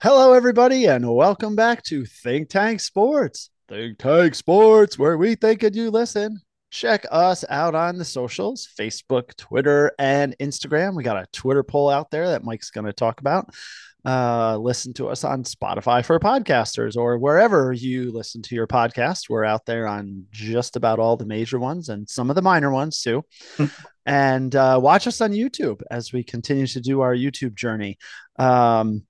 [0.00, 3.50] Hello, everybody, and welcome back to Think Tank Sports.
[3.68, 6.40] Think Tank Sports, where we think and you listen.
[6.70, 10.94] Check us out on the socials Facebook, Twitter, and Instagram.
[10.94, 13.52] We got a Twitter poll out there that Mike's going to talk about.
[14.04, 19.28] Uh, listen to us on Spotify for podcasters or wherever you listen to your podcast.
[19.28, 22.70] We're out there on just about all the major ones and some of the minor
[22.70, 23.24] ones too.
[24.06, 27.98] and uh, watch us on YouTube as we continue to do our YouTube journey.
[28.38, 29.02] Um,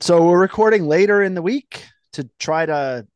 [0.00, 3.06] so we're recording later in the week to try to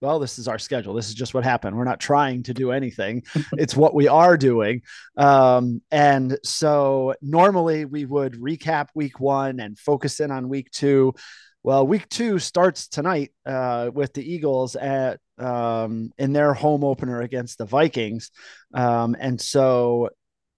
[0.00, 0.94] well this is our schedule.
[0.94, 1.76] This is just what happened.
[1.76, 3.22] We're not trying to do anything.
[3.52, 4.82] It's what we are doing.
[5.16, 11.14] Um, and so normally we would recap week one and focus in on week two.
[11.62, 17.20] Well week two starts tonight uh, with the eagles at um, in their home opener
[17.20, 18.32] against the vikings.
[18.74, 20.10] Um, and so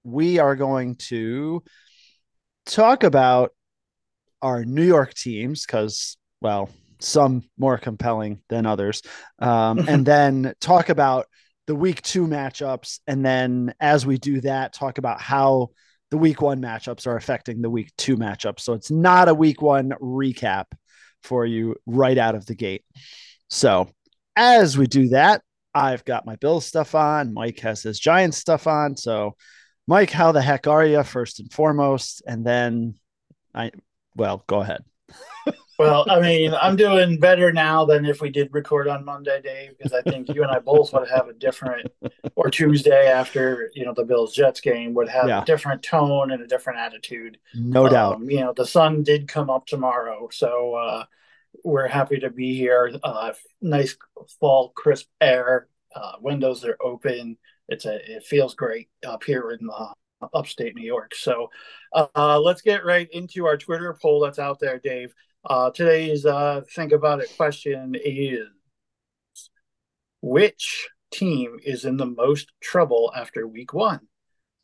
[0.05, 1.63] we are going to
[2.65, 3.53] talk about
[4.45, 6.69] our New York teams because, well,
[7.01, 9.03] some more compelling than others,
[9.39, 11.27] um, and then talk about
[11.67, 13.01] the week two matchups.
[13.07, 15.71] And then as we do that, talk about how
[16.11, 18.61] the week one matchups are affecting the week two matchups.
[18.61, 20.67] So it's not a week one recap
[21.23, 22.85] for you right out of the gate.
[23.49, 23.89] So
[24.37, 25.41] as we do that,
[25.75, 27.33] I've got my Bill stuff on.
[27.33, 28.97] Mike has his Giants stuff on.
[28.97, 29.37] So,
[29.87, 32.23] Mike, how the heck are you first and foremost?
[32.27, 32.95] And then
[33.55, 33.73] I
[34.17, 34.85] well, go ahead.
[35.79, 39.77] well, I mean, I'm doing better now than if we did record on Monday, Dave,
[39.77, 41.91] because I think you and I both would have a different,
[42.37, 45.43] or Tuesday after you know the Bills Jets game would have yeah.
[45.43, 47.39] a different tone and a different attitude.
[47.55, 48.21] No um, doubt.
[48.23, 51.05] You know, the sun did come up tomorrow, so uh,
[51.65, 52.93] we're happy to be here.
[53.03, 53.97] Uh, nice
[54.41, 55.69] fall, crisp air.
[55.95, 57.37] Uh, windows are open.
[57.69, 58.17] It's a.
[58.17, 59.95] It feels great up here in the
[60.33, 61.15] upstate New York.
[61.15, 61.51] So
[61.95, 65.13] uh, let's get right into our Twitter poll that's out there, Dave.
[65.45, 68.49] Uh, today's uh, think about it question is
[70.23, 74.01] which team is in the most trouble after week one?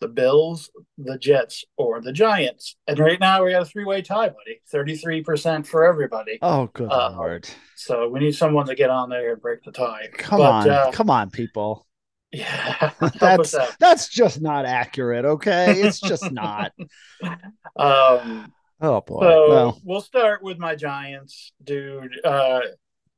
[0.00, 2.76] The Bills, the Jets, or the Giants?
[2.86, 4.62] And right now we got a three way tie, buddy.
[4.72, 6.38] 33% for everybody.
[6.40, 7.46] Oh, good uh, lord.
[7.76, 10.08] So we need someone to get on there and break the tie.
[10.16, 10.70] Come but, on.
[10.70, 11.86] Uh, come on, people.
[12.32, 15.24] Yeah, that's that's just not accurate.
[15.24, 16.72] Okay, it's just not.
[17.76, 18.52] um.
[18.80, 19.20] Oh boy.
[19.20, 19.80] So well.
[19.84, 22.18] we'll start with my Giants, dude.
[22.24, 22.60] Uh,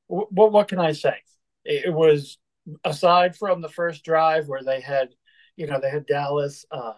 [0.09, 1.17] what what can I say?
[1.65, 2.39] It was
[2.85, 5.11] aside from the first drive where they had,
[5.57, 6.95] you know, they had Dallas uh,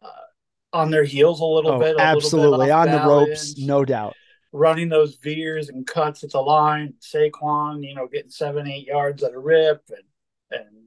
[0.72, 3.84] on their heels a little oh, bit, a absolutely bit on balance, the ropes, no
[3.84, 4.14] doubt.
[4.52, 9.22] Running those veers and cuts at the line, Saquon, you know, getting seven, eight yards
[9.22, 10.84] at a rip, and and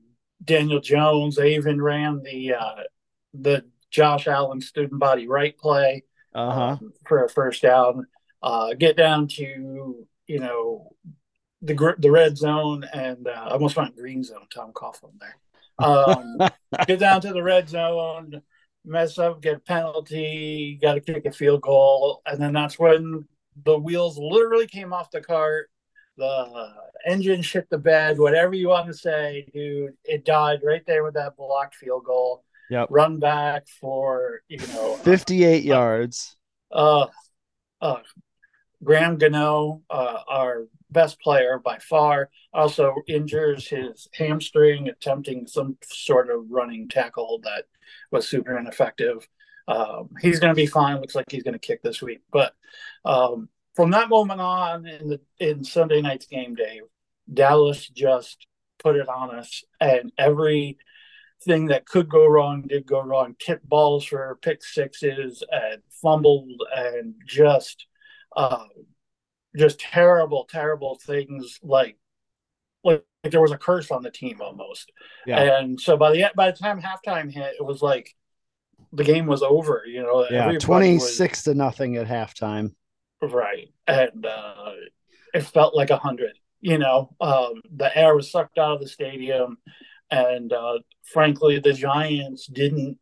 [0.47, 1.35] Daniel Jones.
[1.35, 2.83] They even ran the uh,
[3.33, 6.03] the Josh Allen student body right play
[6.33, 6.77] uh-huh.
[6.81, 8.07] um, for a first down.
[8.41, 10.89] Uh, get down to you know
[11.61, 14.47] the the red zone and uh, I almost went green zone.
[14.53, 15.37] Tom Coughlin there.
[15.79, 16.37] Um,
[16.87, 18.41] get down to the red zone,
[18.83, 23.25] mess up, get a penalty, got to kick a field goal, and then that's when
[23.63, 25.69] the wheels literally came off the cart
[26.17, 26.73] the
[27.05, 29.93] engine shit the bed, whatever you want to say, dude.
[30.03, 32.43] It died right there with that blocked field goal.
[32.69, 32.87] Yep.
[32.89, 36.35] Run back for you know 58 uh, yards.
[36.71, 37.07] Uh,
[37.81, 37.99] uh,
[38.83, 46.29] Graham Gano, uh, our best player by far, also injures his hamstring attempting some sort
[46.29, 47.65] of running tackle that
[48.11, 49.27] was super ineffective.
[49.67, 51.01] Um, he's going to be fine.
[51.01, 52.53] Looks like he's going to kick this week, but
[53.03, 56.81] um, from that moment on in the in Sunday night's game day,
[57.31, 58.47] Dallas just
[58.79, 60.79] put it on us, and every
[61.45, 63.35] thing that could go wrong did go wrong.
[63.37, 67.85] Tipped balls for pick sixes and fumbled and just
[68.35, 68.65] uh,
[69.55, 71.97] just terrible, terrible things like
[72.83, 74.91] like there was a curse on the team almost.
[75.27, 75.59] Yeah.
[75.59, 78.09] And so by the by the time halftime hit, it was like
[78.91, 79.83] the game was over.
[79.85, 82.71] You know, yeah, twenty six to nothing at halftime.
[83.21, 83.69] Right.
[83.87, 84.71] And uh,
[85.33, 86.33] it felt like a hundred.
[86.59, 89.57] You know, um, the air was sucked out of the stadium,
[90.09, 92.97] and uh, frankly, the Giants didn't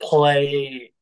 [0.00, 0.92] play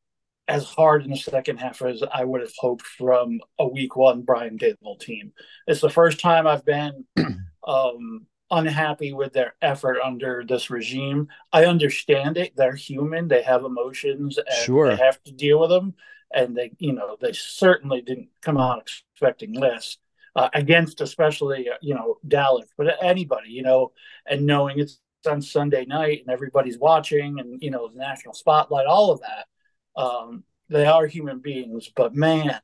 [0.47, 4.23] as hard in the second half as I would have hoped from a week one
[4.23, 5.31] Brian Daboll team.
[5.67, 7.05] It's the first time I've been
[7.67, 11.27] um, unhappy with their effort under this regime.
[11.53, 14.89] I understand it; they're human; they have emotions, and sure.
[14.89, 15.93] they have to deal with them
[16.33, 19.97] and they, you know, they certainly didn't come out expecting less
[20.35, 23.91] uh, against, especially, uh, you know, Dallas, but anybody, you know,
[24.25, 28.87] and knowing it's on Sunday night and everybody's watching, and you know, the national spotlight,
[28.87, 30.01] all of that.
[30.01, 32.59] Um, they are human beings, but man,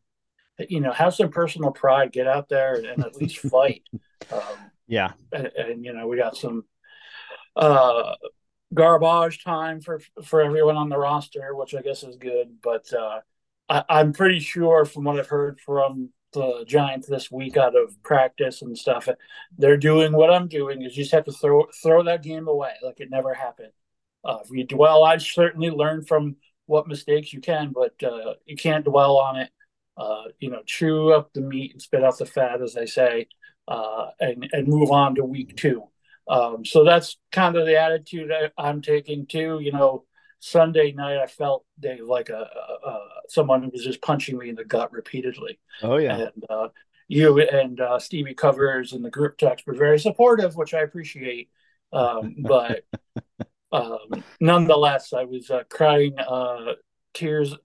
[0.68, 3.83] you know, have some personal pride, get out there and, and at least fight.
[4.31, 6.66] Um, yeah, and, and, you know, we got some
[7.56, 8.16] uh,
[8.74, 12.57] garbage time for for everyone on the roster, which I guess is good.
[12.62, 13.19] But uh,
[13.69, 18.01] I, I'm pretty sure, from what I've heard from the Giants this week out of
[18.04, 19.07] practice and stuff,
[19.57, 20.81] they're doing what I'm doing.
[20.81, 23.71] Is you just have to throw throw that game away like it never happened.
[24.24, 26.36] Uh, if you dwell, I certainly learn from
[26.66, 29.50] what mistakes you can, but uh, you can't dwell on it.
[29.98, 33.27] Uh, you know, chew up the meat and spit out the fat, as they say,
[33.68, 35.83] uh, and and move on to week two.
[36.27, 39.60] Um, so that's kind of the attitude I, I'm taking too.
[39.62, 40.06] You know,
[40.40, 42.50] Sunday night I felt Dave like a,
[42.86, 45.60] a, a, someone who was just punching me in the gut repeatedly.
[45.82, 46.68] Oh yeah, and uh,
[47.08, 51.50] you and uh, Stevie Covers and the group text were very supportive, which I appreciate.
[51.92, 52.86] Um, but
[53.72, 56.74] um, nonetheless, I was uh, crying uh,
[57.14, 57.56] tears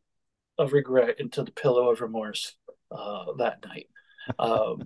[0.58, 2.56] of regret into the pillow of remorse
[2.90, 3.88] uh, that night.
[4.38, 4.82] Um,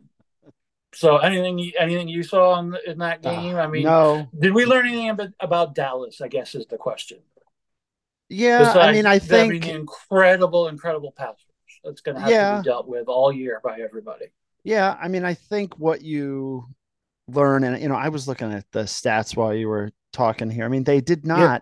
[0.95, 3.57] so anything anything you saw in, in that uh, game?
[3.57, 4.29] I mean, no.
[4.39, 6.21] Did we learn anything about, about Dallas?
[6.21, 7.19] I guess is the question.
[8.29, 12.57] Yeah, I mean, I think incredible, incredible pass rush that's going to have yeah.
[12.57, 14.27] to be dealt with all year by everybody.
[14.65, 16.69] Yeah, I mean, I think what you
[17.27, 20.65] learn, and you know, I was looking at the stats while you were talking here.
[20.65, 21.39] I mean, they did not.
[21.39, 21.59] Yeah.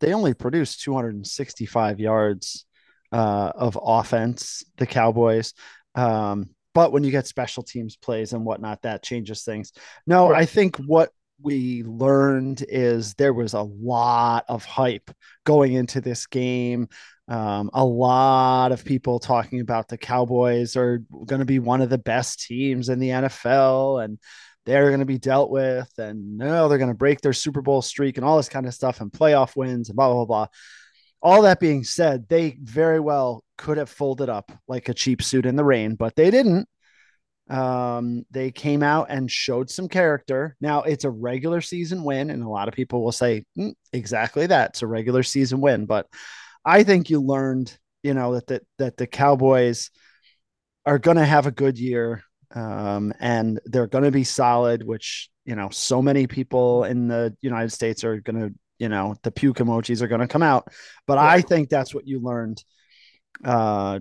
[0.00, 2.64] They only produced 265 yards
[3.10, 4.64] uh, of offense.
[4.76, 5.54] The Cowboys.
[5.96, 9.72] Um, but when you get special teams plays and whatnot, that changes things.
[10.06, 10.42] No, right.
[10.42, 15.10] I think what we learned is there was a lot of hype
[15.44, 16.88] going into this game.
[17.28, 21.90] Um, a lot of people talking about the Cowboys are going to be one of
[21.90, 24.18] the best teams in the NFL and
[24.64, 25.90] they're going to be dealt with.
[25.98, 28.74] And no, they're going to break their Super Bowl streak and all this kind of
[28.74, 30.46] stuff and playoff wins and blah, blah, blah.
[31.20, 35.46] All that being said, they very well could have folded up like a cheap suit
[35.46, 36.68] in the rain, but they didn't.
[37.48, 40.56] Um, they came out and showed some character.
[40.60, 44.46] Now it's a regular season win, and a lot of people will say mm, exactly
[44.46, 44.70] that.
[44.70, 46.06] It's a regular season win, but
[46.64, 49.90] I think you learned, you know, that that, that the Cowboys
[50.84, 52.22] are going to have a good year,
[52.54, 54.82] um, and they're going to be solid.
[54.82, 59.14] Which you know, so many people in the United States are going to, you know,
[59.22, 60.68] the puke emojis are going to come out.
[61.06, 61.24] But yeah.
[61.24, 62.62] I think that's what you learned
[63.42, 64.00] uh,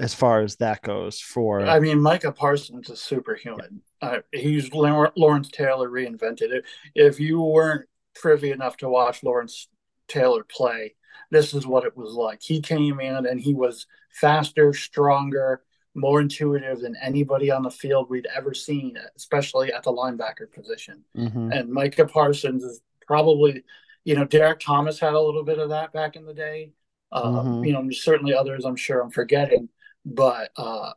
[0.00, 3.82] as far as that goes for i mean micah parsons is superhuman.
[4.02, 6.64] Uh, he's lawrence taylor reinvented it.
[6.94, 9.68] If you weren't privy enough to watch lawrence
[10.08, 10.94] taylor play
[11.30, 12.42] this is what it was like.
[12.42, 15.62] He came in and he was faster stronger
[15.94, 21.04] more intuitive than anybody on the field we'd ever seen especially at the linebacker position.
[21.16, 21.52] Mm-hmm.
[21.52, 23.64] and micah parsons is probably
[24.04, 26.72] you know Derrick thomas had a little bit of that back in the day.
[27.12, 27.64] Um, mm-hmm.
[27.64, 29.68] you know certainly others i'm sure i'm forgetting
[30.04, 30.92] but uh,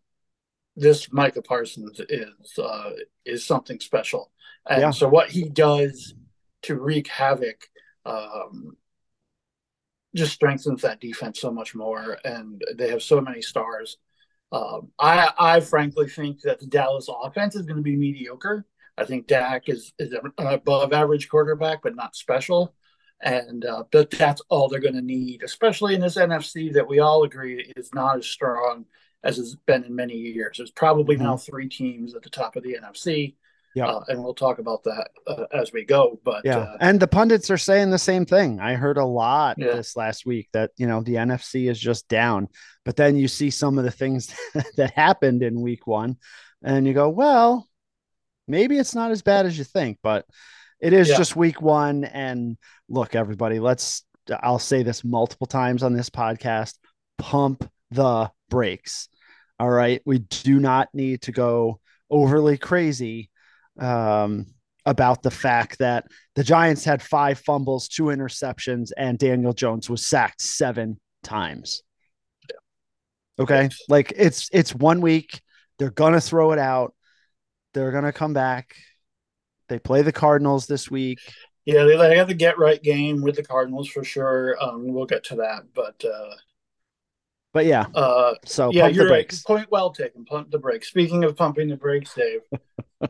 [0.75, 2.91] this Micah Parsons is uh,
[3.25, 4.31] is something special,
[4.69, 4.91] and yeah.
[4.91, 6.15] so what he does
[6.63, 7.67] to wreak havoc
[8.05, 8.77] um,
[10.15, 13.97] just strengthens that defense so much more, and they have so many stars.
[14.51, 18.65] Um, I I frankly think that the Dallas offense is going to be mediocre.
[18.97, 22.75] I think Dak is is an above average quarterback, but not special.
[23.21, 26.99] And uh, but that's all they're going to need, especially in this NFC that we
[26.99, 28.85] all agree is not as strong
[29.23, 30.57] as it's been in many years.
[30.57, 31.25] There's probably mm-hmm.
[31.25, 33.35] now three teams at the top of the NFC.
[33.75, 36.19] Yeah, uh, and we'll talk about that uh, as we go.
[36.23, 38.59] But yeah, uh, and the pundits are saying the same thing.
[38.59, 39.73] I heard a lot yeah.
[39.73, 42.49] this last week that you know the NFC is just down,
[42.85, 44.35] but then you see some of the things
[44.77, 46.17] that happened in Week One,
[46.61, 47.67] and you go, well,
[48.47, 50.25] maybe it's not as bad as you think, but
[50.83, 51.17] it is yeah.
[51.17, 52.03] just week one.
[52.03, 52.57] And
[52.89, 54.03] look, everybody, let's,
[54.41, 56.73] I'll say this multiple times on this podcast
[57.17, 59.07] pump the brakes.
[59.59, 60.01] All right.
[60.05, 63.29] We do not need to go overly crazy
[63.79, 64.47] um,
[64.85, 70.05] about the fact that the Giants had five fumbles, two interceptions, and Daniel Jones was
[70.05, 71.81] sacked seven times.
[73.39, 73.69] Okay.
[73.87, 75.41] Like it's it's one week.
[75.79, 76.93] They're gonna throw it out.
[77.73, 78.75] They're gonna come back.
[79.73, 81.19] They play the Cardinals this week.
[81.65, 84.55] Yeah, they, they have the get right game with the Cardinals for sure.
[84.61, 86.35] Um, we'll get to that, but uh,
[87.53, 87.87] but yeah.
[87.95, 89.33] Uh, so yeah, you're right.
[89.47, 90.25] Point well taken.
[90.25, 90.89] Pump the brakes.
[90.89, 92.41] Speaking of pumping the brakes, Dave.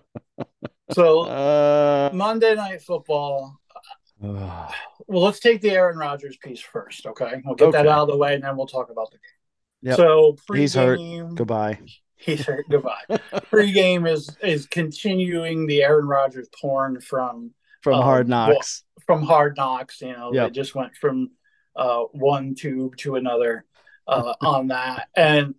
[0.94, 3.60] so uh, Monday Night Football.
[4.22, 4.72] well,
[5.08, 7.06] let's take the Aaron Rodgers piece first.
[7.08, 7.80] Okay, we'll get okay.
[7.80, 9.90] that out of the way, and then we'll talk about the game.
[9.90, 9.98] Yep.
[9.98, 11.02] So he's hurt.
[11.36, 11.80] Goodbye.
[12.24, 12.66] He's hurt.
[12.70, 13.20] Goodbye.
[13.50, 17.52] Pre-game is is continuing the Aaron Rodgers porn from
[17.82, 18.84] from um, Hard Knocks.
[18.96, 20.48] Well, from Hard Knocks, you know, yep.
[20.48, 21.32] they just went from
[21.76, 23.66] uh, one tube to another
[24.08, 25.56] uh, on that, and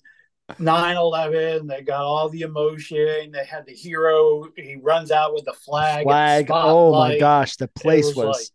[0.53, 5.55] 9-11 they got all the emotion they had the hero he runs out with the
[5.55, 8.53] flag flag oh my gosh the place was, was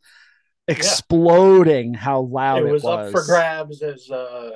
[0.68, 2.00] like, exploding yeah.
[2.00, 4.52] how loud it was, it was, up for grabs as uh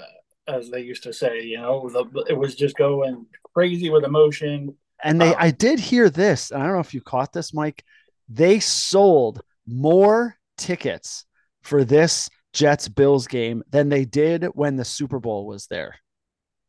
[0.48, 4.76] as they used to say you know the, it was just going crazy with emotion
[5.04, 7.84] and they um, i did hear this i don't know if you caught this mike
[8.30, 11.26] they sold more tickets
[11.62, 15.96] for this jets bills game than they did when the super bowl was there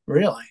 [0.07, 0.45] really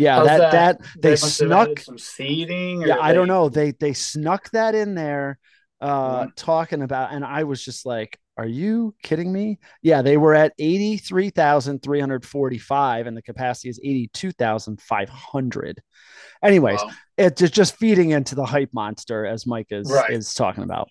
[0.00, 2.80] yeah, that, that, that they, they snuck some seating.
[2.80, 3.00] Yeah, they...
[3.00, 3.50] I don't know.
[3.50, 5.38] They they snuck that in there,
[5.78, 6.34] uh, mm.
[6.36, 10.54] talking about, and I was just like, "Are you kidding me?" Yeah, they were at
[10.58, 15.10] eighty three thousand three hundred forty five, and the capacity is eighty two thousand five
[15.10, 15.82] hundred.
[16.42, 16.90] Anyways, wow.
[17.18, 20.10] it's just feeding into the hype monster as Mike is right.
[20.10, 20.88] is talking about.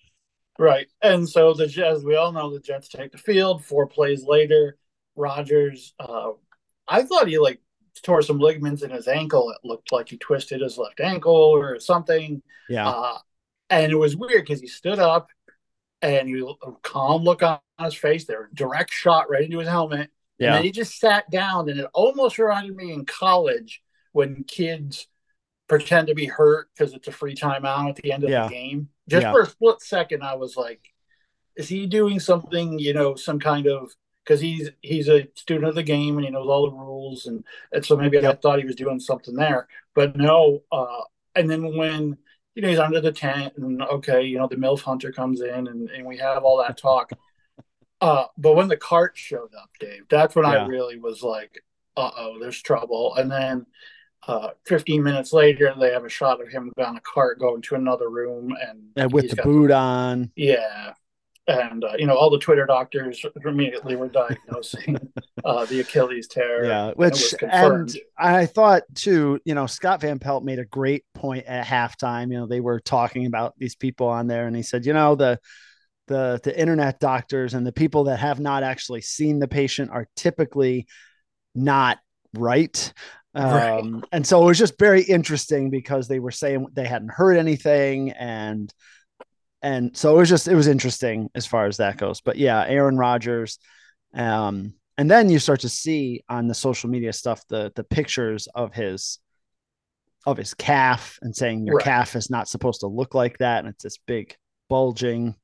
[0.60, 3.64] Right, and so the as we all know, the Jets take the field.
[3.64, 4.78] Four plays later,
[5.16, 5.92] Rodgers.
[5.98, 6.30] Uh,
[6.86, 7.60] I thought he like
[8.04, 9.50] tore some ligaments in his ankle.
[9.50, 12.42] It looked like he twisted his left ankle or something.
[12.68, 12.88] Yeah.
[12.88, 13.18] Uh,
[13.70, 15.28] and it was weird because he stood up
[16.02, 18.24] and he a calm look on his face.
[18.24, 20.10] There, direct shot right into his helmet.
[20.38, 20.56] Yeah.
[20.56, 25.06] And he just sat down, and it almost reminded me in college when kids
[25.68, 28.48] pretend to be hurt because it's a free timeout at the end of yeah.
[28.48, 28.88] the game.
[29.08, 29.32] Just yeah.
[29.32, 30.80] for a split second, I was like,
[31.56, 32.78] "Is he doing something?
[32.78, 36.30] You know, some kind of because he's he's a student of the game and he
[36.30, 38.24] knows all the rules and, and so maybe yep.
[38.24, 40.62] I thought he was doing something there, but no.
[40.70, 41.02] Uh,
[41.34, 42.16] and then when
[42.54, 45.68] you know he's under the tent and okay, you know the MILF hunter comes in
[45.68, 47.10] and, and we have all that talk.
[48.00, 50.64] uh, but when the cart showed up, Dave, that's when yeah.
[50.64, 51.62] I really was like,
[51.96, 53.14] uh oh, there's trouble.
[53.16, 53.66] And then
[54.28, 57.74] uh, 15 minutes later, they have a shot of him on a cart going to
[57.74, 60.30] another room and, and with the boot the, on.
[60.36, 60.92] Yeah,
[61.46, 64.08] and uh, you know all the Twitter doctors immediately were
[64.48, 64.98] diagnosing
[65.44, 66.64] uh, the Achilles tear.
[66.64, 69.40] Yeah, which and, I thought too.
[69.44, 72.30] You know, Scott Van Pelt made a great point at halftime.
[72.32, 75.14] You know, they were talking about these people on there, and he said, you know,
[75.14, 75.38] the
[76.06, 80.06] the the internet doctors and the people that have not actually seen the patient are
[80.16, 80.86] typically
[81.54, 81.98] not
[82.34, 82.92] right.
[83.32, 83.78] Right.
[83.78, 87.36] Um, and so it was just very interesting because they were saying they hadn't heard
[87.36, 88.74] anything and
[89.62, 92.20] and so it was just it was interesting as far as that goes.
[92.20, 93.58] But yeah, Aaron Rodgers,
[94.14, 98.46] um, and then you start to see on the social media stuff the the pictures
[98.54, 99.18] of his
[100.26, 101.84] of his calf and saying your right.
[101.84, 104.36] calf is not supposed to look like that, and it's this big
[104.68, 105.34] bulging,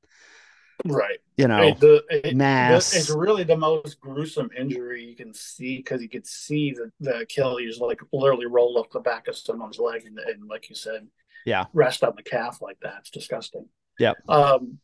[0.85, 1.17] right?
[1.37, 2.95] You know, the, it, mass.
[2.95, 7.21] it's really the most gruesome injury you can see because you could see the, the
[7.21, 11.07] Achilles like literally roll up the back of someone's leg, and, and like you said,
[11.47, 12.97] yeah, rest on the calf like that.
[12.99, 13.67] It's disgusting.
[13.97, 14.13] Yeah.
[14.29, 14.77] Um,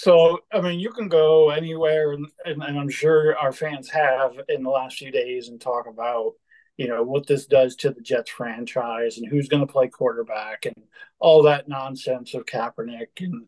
[0.00, 4.32] so, I mean, you can go anywhere, and, and, and, I'm sure our fans have
[4.48, 6.32] in the last few days and talk about,
[6.78, 10.64] you know, what this does to the Jets franchise and who's going to play quarterback
[10.64, 10.74] and
[11.18, 13.44] all that nonsense of Kaepernick and,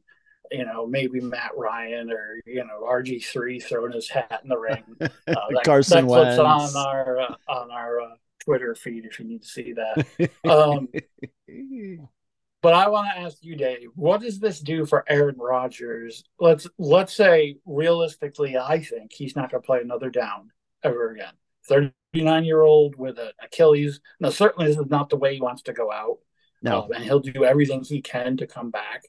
[0.51, 4.85] you know, maybe Matt Ryan or, you know, RG3 throwing his hat in the ring.
[5.01, 9.25] Uh, that, Carson that clips on our, uh, on our uh, Twitter feed if you
[9.25, 10.31] need to see that.
[10.45, 10.89] Um,
[12.63, 16.23] But I want to ask you, Dave, what does this do for Aaron Rodgers?
[16.39, 20.53] Let's let's say realistically, I think he's not going to play another down
[20.85, 21.33] ever again.
[21.69, 24.01] Thirty-nine year old with an Achilles.
[24.21, 26.19] Now, certainly this is not the way he wants to go out.
[26.63, 29.03] No, um, and he'll do everything he can to come back.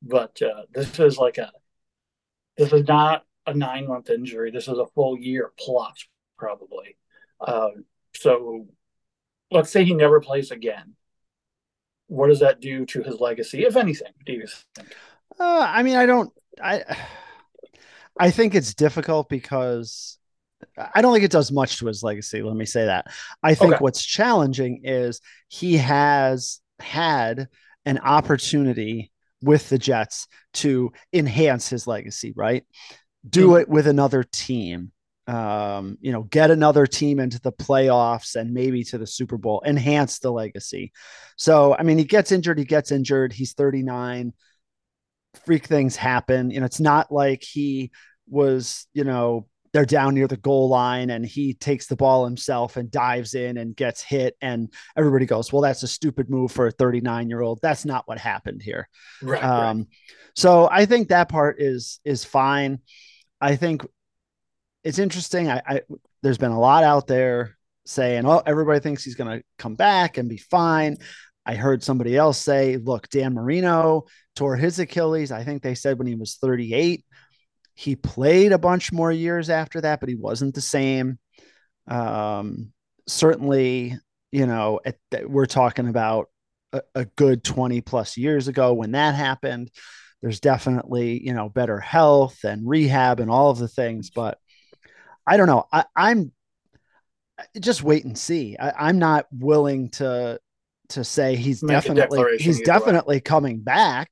[0.00, 1.50] But uh, this is like a
[2.56, 4.52] this is not a nine month injury.
[4.52, 6.06] This is a full year plus,
[6.38, 6.96] probably.
[7.40, 8.68] Um, so
[9.50, 10.94] let's say he never plays again
[12.10, 14.12] what does that do to his legacy, if anything?
[14.26, 14.94] Do you think?
[15.38, 16.32] Uh, I mean, I don't.
[16.62, 16.84] I
[18.18, 20.18] I think it's difficult because
[20.76, 22.42] I don't think it does much to his legacy.
[22.42, 23.06] Let me say that.
[23.42, 23.82] I think okay.
[23.82, 27.48] what's challenging is he has had
[27.86, 32.64] an opportunity with the Jets to enhance his legacy, right?
[33.28, 33.60] Do mm-hmm.
[33.60, 34.92] it with another team
[35.30, 39.62] um, you know, get another team into the playoffs and maybe to the Super Bowl,
[39.64, 40.92] enhance the legacy.
[41.36, 43.32] So, I mean, he gets injured, he gets injured.
[43.32, 44.32] He's 39.
[45.44, 46.50] Freak things happen.
[46.50, 47.92] You know, it's not like he
[48.28, 52.76] was, you know, they're down near the goal line and he takes the ball himself
[52.76, 56.66] and dives in and gets hit and everybody goes well that's a stupid move for
[56.66, 58.88] a 39 year old that's not what happened here
[59.22, 59.86] right, um, right.
[60.34, 62.80] so i think that part is is fine
[63.40, 63.86] i think
[64.84, 65.50] it's interesting.
[65.50, 65.80] I, I
[66.22, 67.56] there's been a lot out there
[67.86, 70.96] saying, "Oh, everybody thinks he's going to come back and be fine."
[71.46, 74.04] I heard somebody else say, "Look, Dan Marino
[74.36, 75.32] tore his Achilles.
[75.32, 77.04] I think they said when he was 38.
[77.74, 81.18] He played a bunch more years after that, but he wasn't the same."
[81.88, 82.72] Um,
[83.08, 83.98] certainly,
[84.32, 84.96] you know, at,
[85.28, 86.28] we're talking about
[86.72, 89.70] a, a good 20 plus years ago when that happened.
[90.22, 94.38] There's definitely, you know, better health and rehab and all of the things, but
[95.30, 95.64] I don't know.
[95.72, 96.32] I, I'm
[97.60, 98.56] just wait and see.
[98.58, 100.40] I, am not willing to
[100.88, 103.20] to say he's Make definitely he's definitely way.
[103.20, 104.10] coming back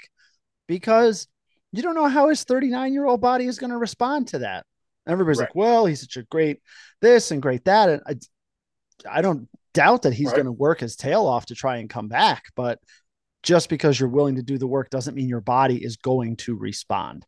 [0.69, 1.27] because
[1.73, 4.65] you don't know how his 39 year old body is going to respond to that.
[5.09, 5.49] Everybody's right.
[5.49, 6.61] like, well, he's such a great
[7.03, 7.89] this and great that.
[7.89, 10.37] And I, I don't doubt that he's right.
[10.37, 12.45] going to work his tail off to try and come back.
[12.55, 12.79] But
[13.43, 16.55] just because you're willing to do the work doesn't mean your body is going to
[16.55, 17.27] respond.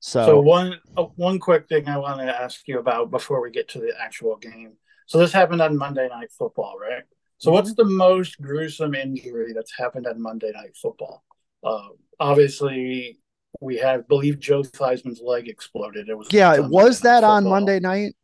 [0.00, 3.50] So, so one uh, one quick thing I wanted to ask you about before we
[3.50, 4.74] get to the actual game.
[5.06, 7.02] So this happened on Monday Night Football, right?
[7.38, 11.24] So what's the most gruesome injury that's happened on Monday Night Football?
[11.62, 11.88] Uh,
[12.18, 13.18] obviously,
[13.60, 16.08] we have believe Joe Theismann's leg exploded.
[16.08, 16.58] It was yeah.
[16.58, 18.14] Was that on Monday night?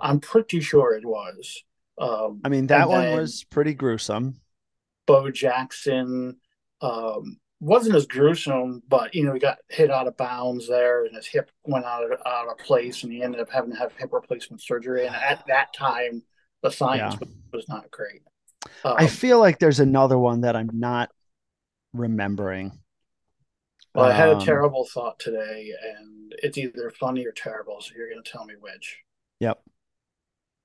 [0.00, 1.62] I'm pretty sure it was.
[1.98, 4.40] Um, I mean, that one was pretty gruesome.
[5.06, 6.36] Bo Jackson
[6.80, 11.14] um, wasn't as gruesome, but you know, he got hit out of bounds there, and
[11.16, 13.92] his hip went out of, out of place, and he ended up having to have
[13.96, 15.06] hip replacement surgery.
[15.06, 16.22] And at that time,
[16.62, 17.28] the science yeah.
[17.52, 18.22] was not great.
[18.84, 21.10] Um, I feel like there's another one that I'm not
[21.92, 22.72] remembering.
[23.94, 27.80] Well, I had a um, terrible thought today, and it's either funny or terrible.
[27.80, 28.98] So you're going to tell me which.
[29.40, 29.62] Yep.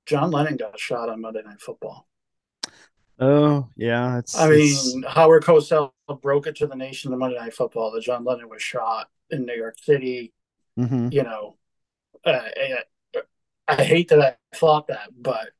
[0.06, 2.08] John Lennon got shot on Monday Night Football.
[3.20, 4.34] Oh yeah, it's.
[4.34, 4.94] I it's...
[4.94, 8.48] mean, Howard Cosell broke it to the nation of Monday Night Football that John Lennon
[8.48, 10.32] was shot in New York City.
[10.78, 11.08] Mm-hmm.
[11.12, 11.56] You know,
[12.24, 13.22] uh, I,
[13.68, 15.50] I, hate that I thought that, but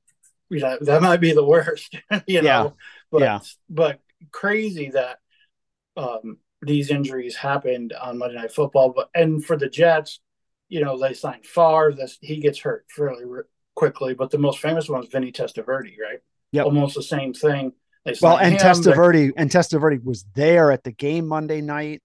[0.49, 1.95] you know that might be the worst.
[2.27, 2.71] you know, yeah.
[3.11, 3.41] but yeah.
[3.69, 4.01] but
[4.33, 5.19] crazy that
[5.99, 8.95] um, these injuries happened on Monday Night Football.
[8.95, 10.21] But and for the Jets,
[10.71, 11.93] you know, they signed Favre.
[11.93, 13.25] This he gets hurt fairly
[13.75, 14.15] quickly.
[14.15, 16.21] But the most famous one is Vinny Testaverde, right?
[16.53, 17.73] Yeah, almost the same thing.
[18.21, 22.03] well, and him, Testaverde and Testaverde was there at the game Monday night.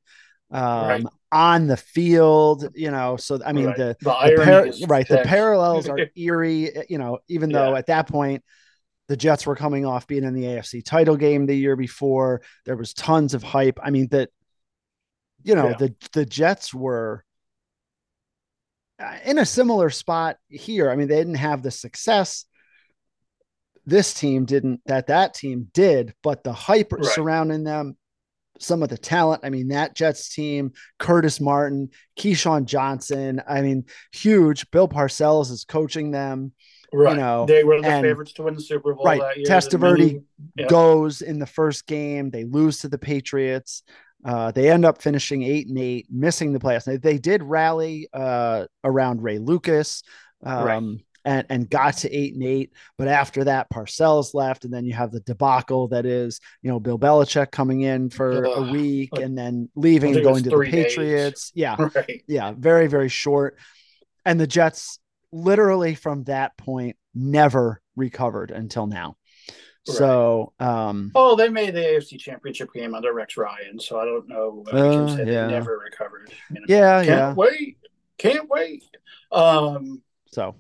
[0.52, 1.06] Um, right.
[1.32, 3.78] on the field, you know, so I mean right.
[3.78, 7.58] the, the, the par- right, the parallels are eerie, you know, even yeah.
[7.58, 8.43] though at that point
[9.08, 12.41] the Jets were coming off being in the AFC title game the year before.
[12.65, 13.80] There was tons of hype.
[13.84, 14.30] I mean, that
[15.43, 15.78] you know, yeah.
[15.78, 17.24] the the Jets were
[19.00, 20.89] uh, in a similar spot here.
[20.89, 22.46] I mean, they didn't have the success
[23.86, 27.06] this team didn't that that team did, but the hype right.
[27.06, 27.98] surrounding them,
[28.60, 29.41] some of the talent.
[29.43, 33.41] I mean, that Jets team, Curtis Martin, Keyshawn Johnson.
[33.48, 34.69] I mean, huge.
[34.71, 36.54] Bill Parcells is coaching them.
[36.93, 37.12] Right.
[37.12, 39.06] You know, they were the and, favorites to win the Super Bowl.
[39.06, 39.21] Right.
[39.45, 40.24] Testaverde
[40.56, 40.67] yeah.
[40.67, 42.30] goes in the first game.
[42.30, 43.84] They lose to the Patriots.
[44.24, 46.86] Uh, they end up finishing eight and eight, missing the playoffs.
[46.86, 50.04] They, they did rally uh, around Ray Lucas
[50.43, 51.06] um, right.
[51.26, 52.72] And, and got to eight and eight.
[52.98, 54.64] But after that, Parcells left.
[54.64, 58.46] And then you have the debacle that is, you know, Bill Belichick coming in for
[58.46, 61.50] a week and then leaving and going to the Patriots.
[61.50, 61.52] Days.
[61.56, 61.76] Yeah.
[61.96, 62.24] Right.
[62.28, 62.54] Yeah.
[62.58, 63.58] Very, very short.
[64.26, 65.00] And the Jets
[65.32, 69.18] literally from that point never recovered until now.
[69.86, 74.28] So, um, oh, they made the AFC Championship game under Rex Ryan, so I don't
[74.28, 74.66] know.
[74.74, 75.46] Uh, yeah.
[75.46, 76.34] Never recovered.
[76.50, 76.66] You know?
[76.68, 77.34] Yeah, Can't yeah.
[77.36, 77.78] Wait,
[78.18, 78.84] can't wait.
[79.32, 80.56] Um, so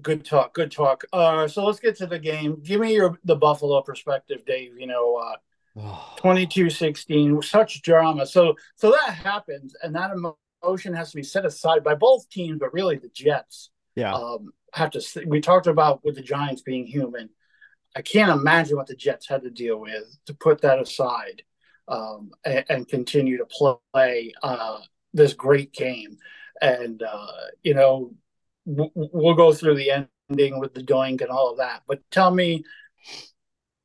[0.00, 1.04] good talk, good talk.
[1.12, 2.60] Uh, so let's get to the game.
[2.62, 4.78] Give me your the Buffalo perspective, Dave.
[4.78, 5.36] You know, uh,
[6.18, 8.26] 22-16, such drama.
[8.26, 12.58] So, so that happens, and that emotion has to be set aside by both teams,
[12.58, 13.70] but really the Jets.
[13.96, 14.14] Yeah.
[14.14, 15.24] Um, have to.
[15.26, 17.30] We talked about with the Giants being human
[17.96, 21.42] I can't imagine what the Jets had to deal with to put that aside
[21.88, 24.78] um, and, and, continue to play uh,
[25.12, 26.18] this great game.
[26.62, 27.26] And uh,
[27.62, 28.12] you know,
[28.64, 31.82] we'll go through the ending with the doink and all of that.
[31.86, 32.64] But tell me,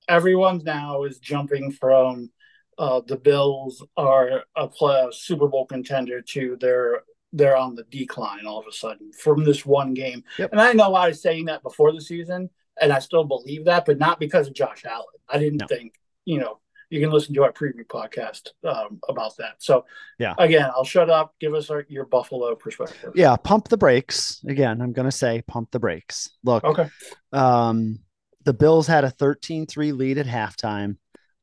[0.08, 2.32] everyone now is jumping from
[2.78, 7.84] uh, the Bills are a, play, a Super Bowl contender to they're they're on the
[7.84, 10.24] decline all of a sudden from this one game.
[10.38, 10.52] Yep.
[10.52, 13.86] And I know I was saying that before the season, and I still believe that,
[13.86, 15.06] but not because of Josh Allen.
[15.28, 15.68] I didn't no.
[15.68, 19.56] think, you know, you can listen to our preview podcast um, about that.
[19.60, 19.86] So,
[20.19, 21.34] yeah, again, I'll shut up.
[21.39, 23.13] Give us our, your Buffalo perspective.
[23.15, 24.43] Yeah, pump the brakes.
[24.48, 26.30] Again, I'm going to say pump the brakes.
[26.43, 26.89] Look, okay.
[27.32, 28.00] Um,
[28.43, 30.98] the Bills had a 13 3 lead at halftime.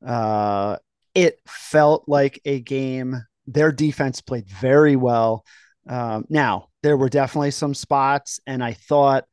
[0.05, 0.78] Uh,
[1.14, 3.22] it felt like a game.
[3.46, 5.44] Their defense played very well.
[5.88, 9.24] Um, now, there were definitely some spots, and I thought,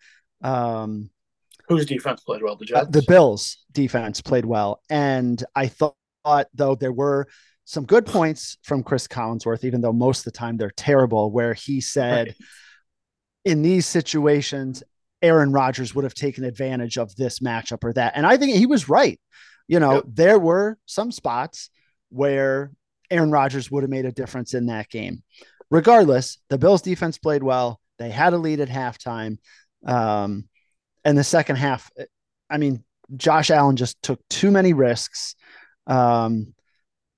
[0.41, 1.10] um,
[1.67, 2.56] Whose defense played well?
[2.56, 2.88] The Jets.
[2.88, 5.95] Uh, the Bills defense played well, and I thought
[6.54, 7.28] though there were
[7.65, 11.32] some good points from Chris Collinsworth, even though most of the time they're terrible.
[11.32, 12.36] Where he said, right.
[13.46, 14.84] in these situations,
[15.22, 18.13] Aaron Rodgers would have taken advantage of this matchup or that.
[18.15, 19.20] And I think he was right.
[19.68, 20.04] You know, yep.
[20.08, 21.70] there were some spots
[22.10, 22.72] where
[23.12, 25.24] Aaron Rodgers would have made a difference in that game.
[25.70, 27.80] Regardless, the Bills defense played well.
[28.00, 29.38] They had a lead at halftime.
[29.86, 30.46] Um,
[31.06, 31.92] and the second half,
[32.50, 32.84] I mean,
[33.15, 35.36] Josh Allen just took too many risks.
[35.89, 36.54] Um,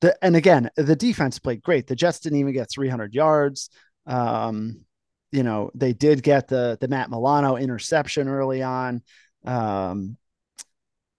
[0.02, 1.86] the, and again, the defense played great.
[1.86, 3.70] The Jets didn't even get 300 yards.
[4.08, 4.86] Um,
[5.32, 9.02] you know, they did get the the Matt Milano interception early on.
[9.46, 10.18] Um,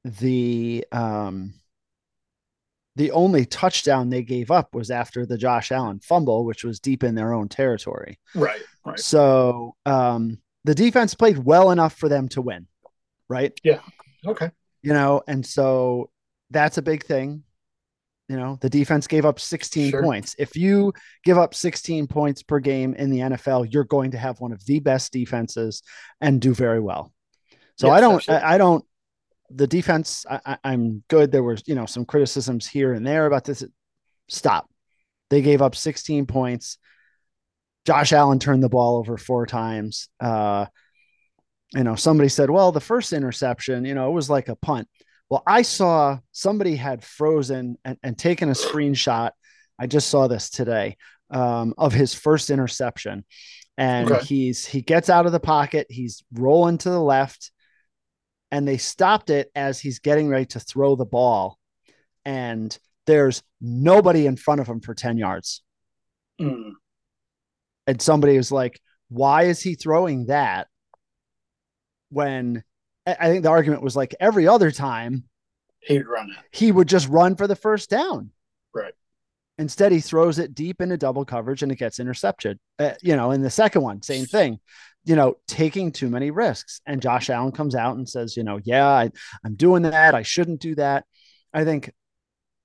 [0.04, 1.54] the um,
[2.96, 7.04] the only touchdown they gave up was after the Josh Allen fumble, which was deep
[7.04, 8.18] in their own territory.
[8.34, 8.60] Right.
[8.84, 8.98] Right.
[8.98, 12.66] So um, the defense played well enough for them to win.
[13.28, 13.58] Right.
[13.64, 13.80] Yeah.
[14.26, 14.50] Okay.
[14.82, 16.10] You know, and so
[16.52, 17.42] that's a big thing.
[18.28, 20.02] You know, the defense gave up 16 sure.
[20.02, 20.34] points.
[20.38, 20.92] If you
[21.24, 24.64] give up 16 points per game in the NFL, you're going to have one of
[24.64, 25.82] the best defenses
[26.20, 27.12] and do very well.
[27.76, 28.84] So yes, I don't, I, I, don't,
[29.50, 31.32] the defense, I, I'm good.
[31.32, 33.64] There was, you know, some criticisms here and there about this.
[34.28, 34.70] Stop.
[35.28, 36.78] They gave up 16 points.
[37.84, 40.08] Josh Allen turned the ball over four times.
[40.20, 40.66] Uh,
[41.74, 44.88] you know, somebody said, well, the first interception, you know, it was like a punt.
[45.32, 49.30] Well, I saw somebody had frozen and, and taken a screenshot.
[49.78, 50.98] I just saw this today
[51.30, 53.24] um, of his first interception.
[53.78, 54.22] And okay.
[54.26, 57.50] he's he gets out of the pocket, he's rolling to the left,
[58.50, 61.58] and they stopped it as he's getting ready to throw the ball.
[62.26, 65.62] And there's nobody in front of him for 10 yards.
[66.38, 66.72] Mm.
[67.86, 70.68] And somebody was like, why is he throwing that
[72.10, 72.64] when
[73.06, 75.24] I think the argument was like every other time
[75.80, 76.36] he'd run it.
[76.56, 78.30] He would just run for the first down.
[78.74, 78.94] Right.
[79.58, 82.58] Instead, he throws it deep into double coverage and it gets intercepted.
[82.78, 84.58] Uh, you know, in the second one, same thing.
[85.04, 86.80] You know, taking too many risks.
[86.86, 89.10] And Josh Allen comes out and says, you know, yeah, I,
[89.44, 90.14] I'm doing that.
[90.14, 91.04] I shouldn't do that.
[91.52, 91.92] I think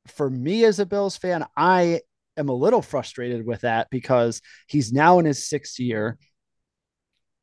[0.08, 2.02] for me as a Bills fan, I
[2.38, 6.18] am a little frustrated with that because he's now in his sixth year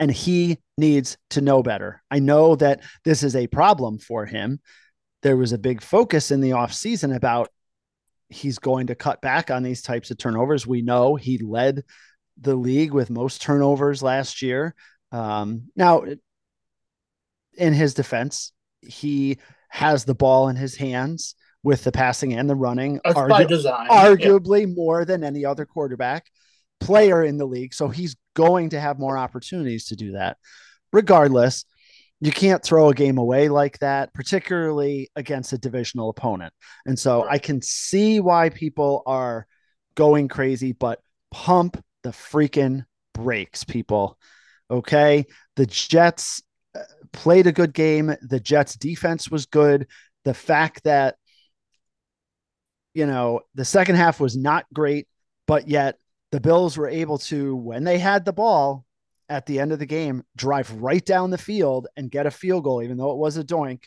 [0.01, 2.03] and he needs to know better.
[2.11, 4.61] I know that this is a problem for him.
[5.23, 7.49] There was a big focus in the offseason about
[8.29, 10.67] he's going to cut back on these types of turnovers.
[10.67, 11.85] We know he led
[12.41, 14.75] the league with most turnovers last year.
[15.13, 16.05] Um, now,
[17.57, 22.55] in his defense, he has the ball in his hands with the passing and the
[22.55, 24.75] running, argu- design, arguably yeah.
[24.75, 26.27] more than any other quarterback
[26.85, 27.75] player in the league.
[27.75, 30.37] So he's going to have more opportunities to do that.
[30.93, 31.65] Regardless,
[32.21, 36.53] you can't throw a game away like that, particularly against a divisional opponent.
[36.87, 37.27] And so.
[37.29, 39.47] I can see why people are
[39.95, 44.19] going crazy, but pump the freaking brakes, people.
[44.71, 45.27] Okay.
[45.57, 46.43] The Jets
[46.75, 46.81] uh,
[47.13, 48.15] played a good game.
[48.23, 49.87] The Jets defense was good.
[50.25, 51.17] The fact that,
[52.95, 55.07] you know, the second half was not great,
[55.47, 55.99] but yet
[56.35, 58.85] the Bills were able to, when they had the ball
[59.29, 62.65] at the end of the game, drive right down the field and get a field
[62.65, 63.85] goal, even though it was a doink,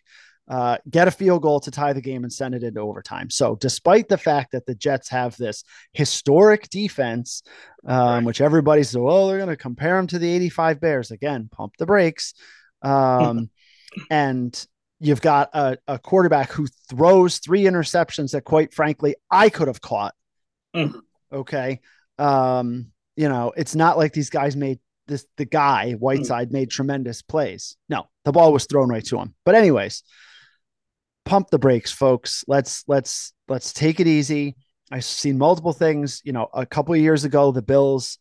[0.48, 3.30] uh, get a field goal to tie the game and send it into overtime.
[3.30, 7.44] So, despite the fact that the Jets have this historic defense,
[7.86, 11.12] um, which everybody says, well, they're going to compare them to the 85 Bears.
[11.12, 12.34] Again, pump the brakes.
[12.82, 13.50] Um,
[14.10, 14.66] and
[15.02, 19.82] you've got a, a, quarterback who throws three interceptions that, quite frankly, I could have
[19.82, 20.16] caught.
[20.74, 21.00] Mm-hmm.
[21.34, 21.82] Okay.
[22.18, 27.22] Um, you know, it's not like these guys made this the guy Whitehead made tremendous
[27.22, 27.78] plays.
[27.90, 29.34] No, the ball was thrown right to him.
[29.46, 30.04] But anyways,
[31.26, 32.44] pump the brakes, folks.
[32.48, 34.56] Let's let's let's take it easy.
[34.92, 36.22] I've seen multiple things.
[36.24, 38.20] You know, a couple of years ago, the Bills,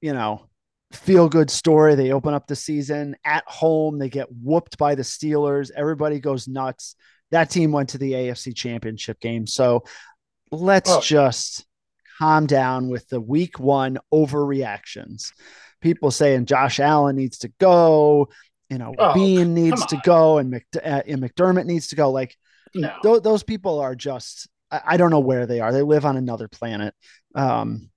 [0.00, 0.48] you know,
[0.92, 1.94] feel good story.
[1.94, 3.98] They open up the season at home.
[3.98, 5.70] They get whooped by the Steelers.
[5.74, 6.96] Everybody goes nuts.
[7.30, 9.46] That team went to the AFC Championship game.
[9.46, 9.84] So
[10.50, 11.00] let's oh.
[11.00, 11.64] just
[12.20, 15.32] calm down with the week one overreactions.
[15.80, 18.28] People saying Josh Allen needs to go,
[18.68, 22.10] you know, oh, Beane needs to go, and, Mc, uh, and McDermott needs to go.
[22.10, 22.36] Like,
[22.74, 22.94] no.
[23.02, 25.72] th- those people are just, I, I, don't know where they are.
[25.72, 26.94] They live on another planet.
[27.34, 27.88] Um,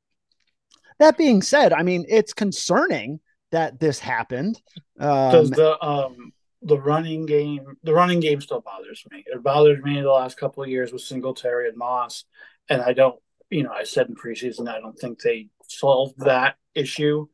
[0.99, 3.19] that being said, I mean, it's concerning
[3.51, 4.61] that this happened.
[4.99, 6.31] Um, Does the um,
[6.61, 9.23] the running game the running game still bothers me.
[9.27, 12.23] It bothered me the last couple of years with Singletary and Moss,
[12.69, 13.19] and I don't
[13.53, 17.27] you know, I said in preseason, I don't think they solved that issue.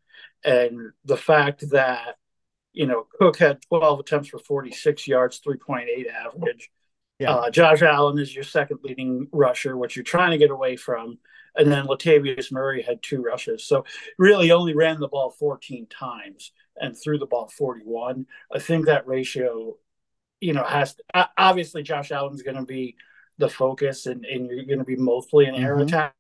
[0.43, 2.17] And the fact that,
[2.73, 6.69] you know, Cook had 12 attempts for 46 yards, 3.8 average.
[7.19, 7.33] Yeah.
[7.33, 11.17] Uh, Josh Allen is your second leading rusher, which you're trying to get away from.
[11.55, 13.65] And then Latavius Murray had two rushes.
[13.65, 13.85] So
[14.17, 16.51] really only ran the ball 14 times.
[16.81, 18.25] and threw the ball 41.
[18.53, 19.77] I think that ratio,
[20.39, 22.95] you know, has to, obviously Josh Allen's going to be
[23.39, 25.87] the focus and, and you're going to be mostly an air mm-hmm.
[25.87, 26.13] attack.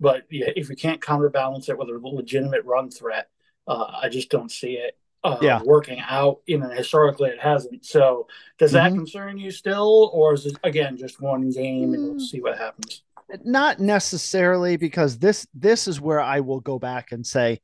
[0.00, 3.28] But yeah, if you can't counterbalance it with a legitimate run threat,
[3.68, 5.60] uh, I just don't see it uh, yeah.
[5.64, 6.38] working out.
[6.46, 7.84] You know, historically it hasn't.
[7.84, 8.28] So
[8.58, 8.98] does that mm-hmm.
[8.98, 13.02] concern you still, or is it again just one game and we'll see what happens?
[13.44, 17.60] Not necessarily, because this this is where I will go back and say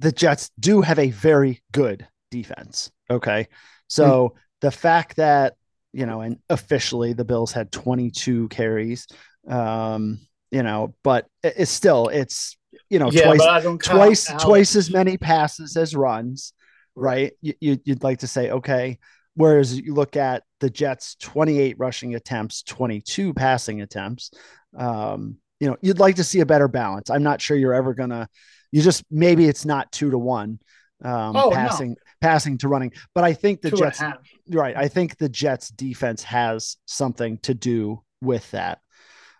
[0.00, 2.90] the Jets do have a very good defense.
[3.10, 3.48] Okay,
[3.86, 4.38] so mm-hmm.
[4.60, 5.56] the fact that
[5.94, 9.06] you know, and officially the Bills had 22 carries,
[9.48, 10.18] um,
[10.50, 12.56] you know, but it's still it's
[12.90, 16.52] you know, yeah, twice, twice, twice as many passes as runs,
[16.94, 17.32] right?
[17.40, 18.98] You, you'd like to say, okay.
[19.36, 24.30] Whereas you look at the Jets, 28 rushing attempts, 22 passing attempts.
[24.76, 27.10] Um, you know, you'd like to see a better balance.
[27.10, 28.28] I'm not sure you're ever gonna.
[28.70, 30.58] You just maybe it's not two to one,
[31.02, 31.96] um, oh, passing no.
[32.20, 32.92] passing to running.
[33.14, 34.02] But I think the two Jets,
[34.48, 34.76] right?
[34.76, 38.80] I think the Jets defense has something to do with that.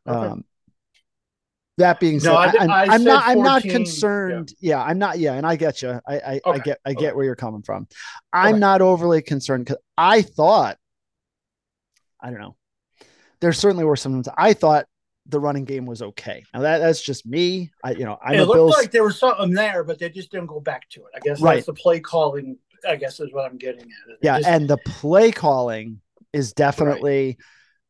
[0.07, 0.29] Okay.
[0.29, 0.45] Um,
[1.79, 3.25] that being said, no, I, am I'm, I'm not.
[3.25, 4.53] 14, I'm not concerned.
[4.61, 4.77] Yeah.
[4.77, 4.85] yeah.
[4.85, 5.19] I'm not.
[5.19, 6.01] Yeah, and I get you.
[6.07, 6.41] I I, okay.
[6.47, 6.79] I get.
[6.85, 7.13] I get okay.
[7.17, 7.89] where you're coming from.
[8.33, 8.61] I'm okay.
[8.61, 10.79] not overly concerned because I thought.
[12.21, 12.57] I don't know.
[13.41, 14.23] There certainly were some.
[14.37, 14.87] I thought
[15.27, 16.45] the running game was okay.
[16.53, 17.71] Now that that's just me.
[17.83, 20.31] I you know I it looked Bills, like there was something there, but they just
[20.31, 21.13] didn't go back to it.
[21.17, 21.57] I guess right.
[21.57, 22.59] that's the play calling.
[22.89, 24.19] I guess is what I'm getting at.
[24.23, 26.01] yeah, just, and the play calling
[26.33, 27.27] is definitely.
[27.27, 27.37] Right.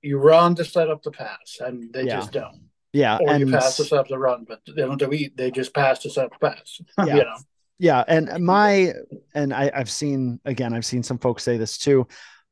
[0.02, 2.16] You run to set up the pass, and they yeah.
[2.16, 2.68] just don't.
[2.92, 5.36] Yeah, or and you pass to set up the run, but they don't do eat.
[5.36, 6.80] They just pass to set up the pass.
[6.98, 7.16] Yeah.
[7.16, 7.36] you know.
[7.78, 8.92] Yeah, and my
[9.34, 12.06] and I, I've seen again, I've seen some folks say this too.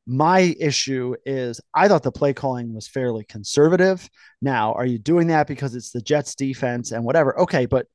[0.04, 4.10] My issue is I thought the play calling was fairly conservative.
[4.40, 7.38] Now, are you doing that because it's the Jets defense and whatever?
[7.38, 7.86] Okay, but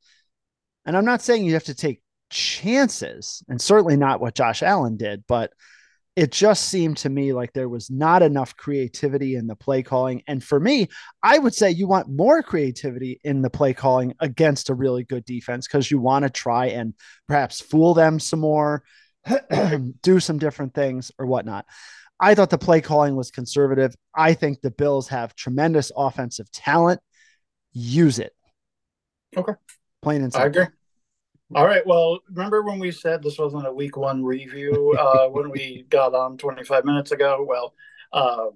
[0.85, 4.97] and I'm not saying you have to take chances, and certainly not what Josh Allen
[4.97, 5.51] did, but
[6.17, 10.23] it just seemed to me like there was not enough creativity in the play calling.
[10.27, 10.87] And for me,
[11.21, 15.25] I would say you want more creativity in the play calling against a really good
[15.25, 16.95] defense because you want to try and
[17.27, 18.81] perhaps fool them some more,
[20.01, 21.67] do some different things or whatnot.
[22.19, 23.93] I thought the play calling was conservative.
[24.15, 26.99] I think the Bills have tremendous offensive talent.
[27.73, 28.33] Use it.
[29.37, 29.53] Okay.
[30.01, 30.45] Plain and simple.
[30.45, 30.73] I agree.
[31.55, 31.85] All right.
[31.85, 36.13] Well, remember when we said this wasn't a week one review uh, when we got
[36.13, 37.45] on 25 minutes ago?
[37.47, 37.73] Well,
[38.11, 38.47] uh,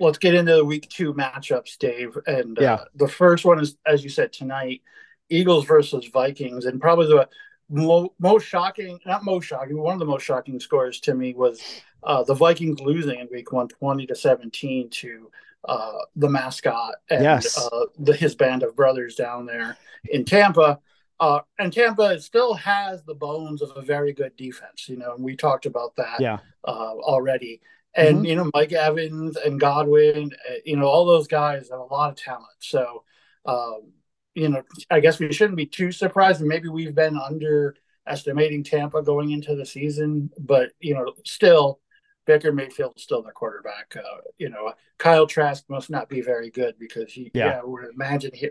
[0.00, 2.16] let's get into the week two matchups, Dave.
[2.26, 2.78] And uh, yeah.
[2.94, 4.82] the first one is, as you said, tonight
[5.28, 6.64] Eagles versus Vikings.
[6.64, 7.28] And probably the
[7.70, 11.62] mo- most shocking, not most shocking, one of the most shocking scores to me was
[12.02, 15.30] uh, the Vikings losing in week one, 20 to 17 to
[15.68, 17.58] uh, the mascot and yes.
[17.58, 19.76] Uh, the, his band of brothers down there
[20.10, 20.80] in Tampa.
[21.20, 25.24] Uh, and Tampa still has the bones of a very good defense, you know, and
[25.24, 26.38] we talked about that yeah.
[26.64, 27.60] uh, already.
[27.94, 28.24] And, mm-hmm.
[28.26, 32.10] you know, Mike Evans and Godwin, uh, you know, all those guys have a lot
[32.10, 32.46] of talent.
[32.60, 33.02] So,
[33.46, 33.92] um,
[34.34, 36.40] you know, I guess we shouldn't be too surprised.
[36.40, 41.80] Maybe we've been underestimating Tampa going into the season, but, you know, still,
[42.28, 43.96] Baker Mayfield is still their quarterback.
[43.96, 47.86] Uh, you know, Kyle Trask must not be very good because he, yeah, yeah would
[47.92, 48.50] imagine he,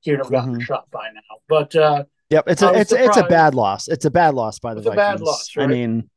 [0.00, 0.62] he would have gotten mm-hmm.
[0.62, 1.38] shot by now.
[1.48, 3.08] But uh, yep, it's a it's surprised.
[3.10, 3.86] it's a bad loss.
[3.86, 4.98] It's a bad loss by the it's Vikings.
[4.98, 5.64] A bad loss, right?
[5.64, 6.10] I mean,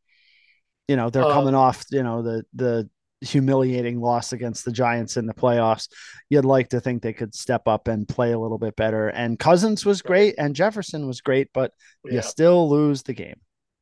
[0.87, 2.89] you know, they're uh, coming off you know the the
[3.21, 5.89] humiliating loss against the Giants in the playoffs.
[6.29, 9.09] You'd like to think they could step up and play a little bit better.
[9.09, 11.71] And Cousins was great and Jefferson was great, but
[12.03, 12.15] yeah.
[12.15, 13.39] you still lose the game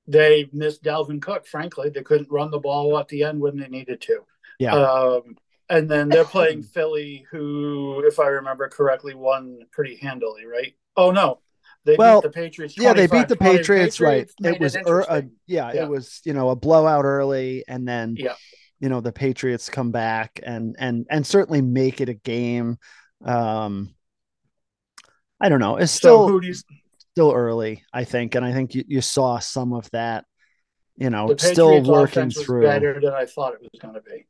[0.07, 1.47] they missed Dalvin Cook.
[1.47, 4.25] Frankly, they couldn't run the ball at the end when they needed to.
[4.59, 4.75] Yeah.
[4.75, 5.37] Um,
[5.69, 10.73] and then they're playing Philly, who, if I remember correctly, won pretty handily, right?
[10.95, 11.39] Oh no,
[11.85, 12.77] they well, beat the Patriots.
[12.77, 14.53] Yeah, they beat the Patriots, Patriots right?
[14.53, 17.87] It was, it er, a, yeah, yeah, it was you know a blowout early, and
[17.87, 18.35] then yeah.
[18.79, 22.77] you know the Patriots come back and and and certainly make it a game.
[23.25, 23.95] Um,
[25.39, 25.77] I don't know.
[25.77, 26.53] It's still so you,
[27.13, 30.25] still early, I think, and I think you, you saw some of that.
[30.95, 32.63] You know, still working through.
[32.63, 34.27] better than I thought it was going to be.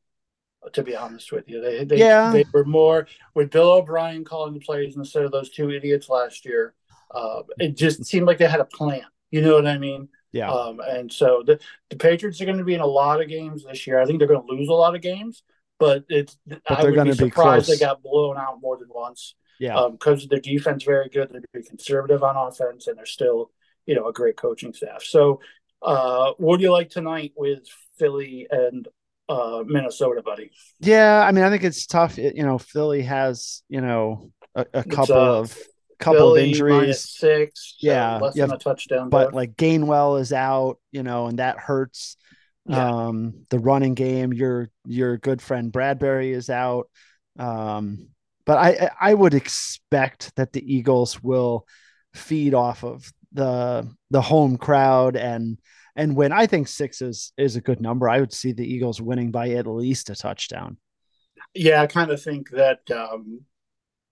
[0.72, 2.32] To be honest with you, they they, yeah.
[2.32, 6.46] they were more with Bill O'Brien calling the plays instead of those two idiots last
[6.46, 6.74] year.
[7.14, 9.04] Uh, it just seemed like they had a plan.
[9.30, 10.08] You know what I mean?
[10.32, 10.50] Yeah.
[10.50, 13.66] Um, and so the, the Patriots are going to be in a lot of games
[13.66, 14.00] this year.
[14.00, 15.44] I think they're going to lose a lot of games,
[15.80, 19.36] but it's but I would be surprised be they got blown out more than once.
[19.60, 19.88] Yeah.
[19.92, 21.30] Because um, their defense very good.
[21.32, 23.52] They're very conservative on offense, and they're still,
[23.86, 25.04] you know, a great coaching staff.
[25.04, 25.40] So,
[25.82, 27.64] uh, what do you like tonight with
[27.98, 28.88] Philly and
[29.30, 30.52] uh, Minnesota, buddy?
[30.80, 32.18] Yeah, I mean, I think it's tough.
[32.18, 35.58] It, you know, Philly has, you know, a, a couple uh, of
[36.00, 37.02] couple Philly of injuries.
[37.02, 37.76] six.
[37.78, 39.10] so Yeah, less you than a touchdown.
[39.10, 42.18] but like Gainwell is out, you know, and that hurts.
[42.66, 43.08] Yeah.
[43.08, 46.90] Um, the running game, your your good friend Bradbury is out.
[47.38, 48.08] Um,
[48.46, 51.66] but I I- would expect that the Eagles will
[52.14, 55.58] feed off of the the home crowd and
[55.96, 56.32] and win.
[56.32, 58.10] I think six is is a good number.
[58.10, 60.78] I would see the Eagles winning by at least a touchdown.
[61.54, 63.42] yeah, I kind of think that um,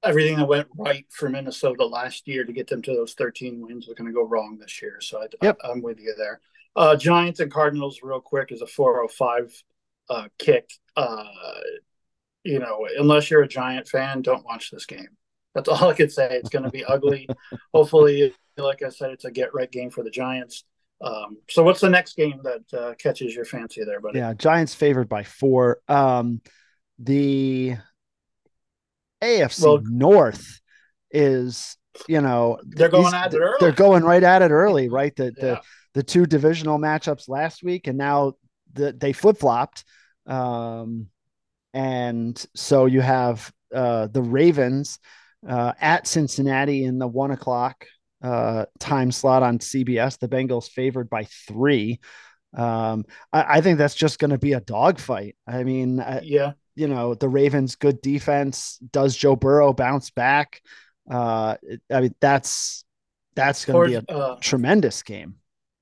[0.03, 3.87] everything that went right for Minnesota last year to get them to those 13 wins
[3.87, 4.99] was going to go wrong this year.
[5.01, 5.57] So I, Yep.
[5.63, 6.39] I, am with you there.
[6.75, 9.63] Uh, Giants and Cardinals, real quick, is a 405
[10.09, 10.71] uh, kick.
[10.95, 11.25] Uh,
[12.43, 15.09] you know, unless you're a Giant fan, don't watch this game.
[15.53, 16.29] That's all I could say.
[16.31, 17.27] It's going to be ugly.
[17.73, 20.63] Hopefully, like I said, it's a get right game for the Giants.
[21.01, 24.19] Um, so, what's the next game that uh, catches your fancy there, buddy?
[24.19, 25.81] Yeah, Giants favored by four.
[25.87, 26.41] Um,
[26.99, 27.75] the
[29.21, 30.59] AFC Well- North
[31.11, 31.77] is,
[32.07, 33.57] you know, They're going these- at it early.
[33.59, 35.15] They're going right at it early, right?
[35.15, 35.31] The Yeah.
[35.41, 35.61] the
[35.93, 38.35] the two divisional matchups last week, and now
[38.71, 39.83] the, they flip flopped.
[40.25, 41.07] Um,
[41.73, 44.99] and so you have uh, the Ravens
[45.47, 47.85] uh, at Cincinnati in the one o'clock
[48.21, 50.19] uh, time slot on CBS.
[50.19, 51.99] The Bengals favored by three.
[52.55, 55.35] Um, I, I think that's just going to be a dogfight.
[55.47, 56.53] I mean, I, yeah.
[56.75, 58.77] you know, the Ravens' good defense.
[58.91, 60.61] Does Joe Burrow bounce back?
[61.09, 61.55] Uh,
[61.91, 62.83] I mean, that's
[63.35, 65.35] that's going to be a uh, tremendous game.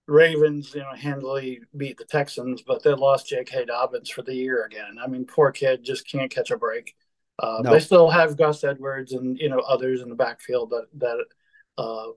[0.10, 3.66] Ravens, you know, handily beat the Texans, but they lost J.K.
[3.66, 4.98] Dobbins for the year again.
[5.04, 6.96] I mean, poor kid just can't catch a break.
[7.40, 7.72] Uh, No.
[7.72, 11.26] They still have Gus Edwards and you know others in the backfield that that
[11.78, 12.08] uh,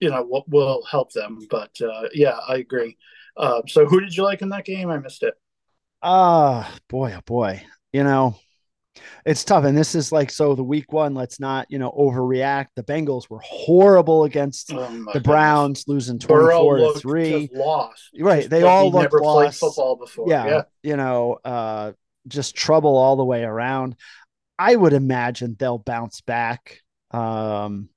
[0.00, 1.46] you know will, will help them.
[1.50, 2.96] But uh, yeah, I agree.
[3.36, 4.90] Uh, so, who did you like in that game?
[4.90, 5.34] I missed it.
[6.02, 7.62] Ah, boy, oh boy.
[7.92, 8.36] You know,
[9.24, 9.64] it's tough.
[9.64, 12.68] And this is like, so the week one, let's not, you know, overreact.
[12.76, 15.22] The Bengals were horrible against Oh, the goodness.
[15.22, 17.50] Browns, losing Burrow 24 to 3.
[17.54, 18.10] lost.
[18.18, 19.60] Right, Just they all looked never played lost.
[19.60, 20.26] football before.
[20.28, 20.62] Yeah, yeah.
[20.82, 21.92] You know, uh,
[22.28, 23.96] just trouble all the way around.
[24.58, 26.80] I would imagine they'll bounce back.
[27.10, 27.88] Um,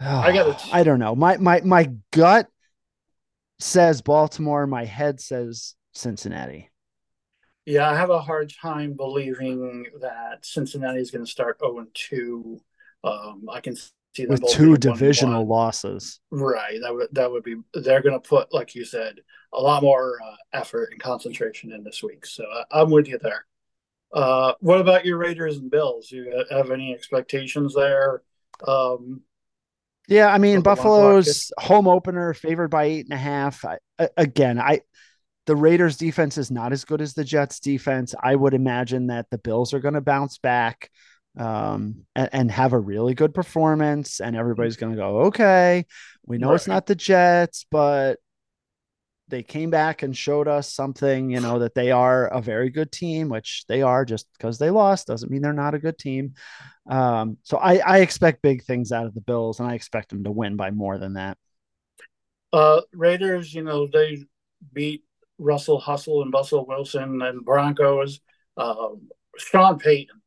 [0.00, 1.14] I gotta- I don't know.
[1.14, 2.48] My my my gut
[3.60, 4.66] says Baltimore.
[4.66, 6.70] My head says Cincinnati.
[7.64, 11.94] Yeah, I have a hard time believing that Cincinnati is going to start 0 and
[11.94, 12.60] 2.
[13.04, 15.48] Um, I can see them with two divisional 1-1.
[15.48, 16.20] losses.
[16.30, 16.78] Right.
[16.82, 17.56] That would that would be.
[17.74, 19.20] They're going to put, like you said,
[19.52, 22.26] a lot more uh, effort and concentration in this week.
[22.26, 23.46] So I, I'm with you there.
[24.12, 26.10] Uh, what about your Raiders and Bills?
[26.10, 28.22] You have any expectations there?
[28.66, 29.22] Um,
[30.08, 33.64] Yeah, I mean Buffalo's home opener favored by eight and a half.
[33.64, 33.78] I,
[34.16, 34.80] again, I
[35.46, 38.14] the Raiders defense is not as good as the Jets defense.
[38.20, 40.90] I would imagine that the Bills are going to bounce back
[41.38, 45.86] um, and, and have a really good performance, and everybody's going to go, okay,
[46.26, 48.18] we know it's not the Jets, but
[49.28, 52.92] they came back and showed us something, you know, that they are a very good
[52.92, 56.34] team, which they are just because they lost doesn't mean they're not a good team.
[56.90, 60.24] Um, so I, I expect big things out of the Bills and I expect them
[60.24, 61.38] to win by more than that.
[62.52, 64.24] uh, Raiders, you know, they
[64.72, 65.04] beat
[65.42, 68.20] Russell Hustle and Russell Wilson and Broncos.
[68.56, 70.20] Um, Sean Payton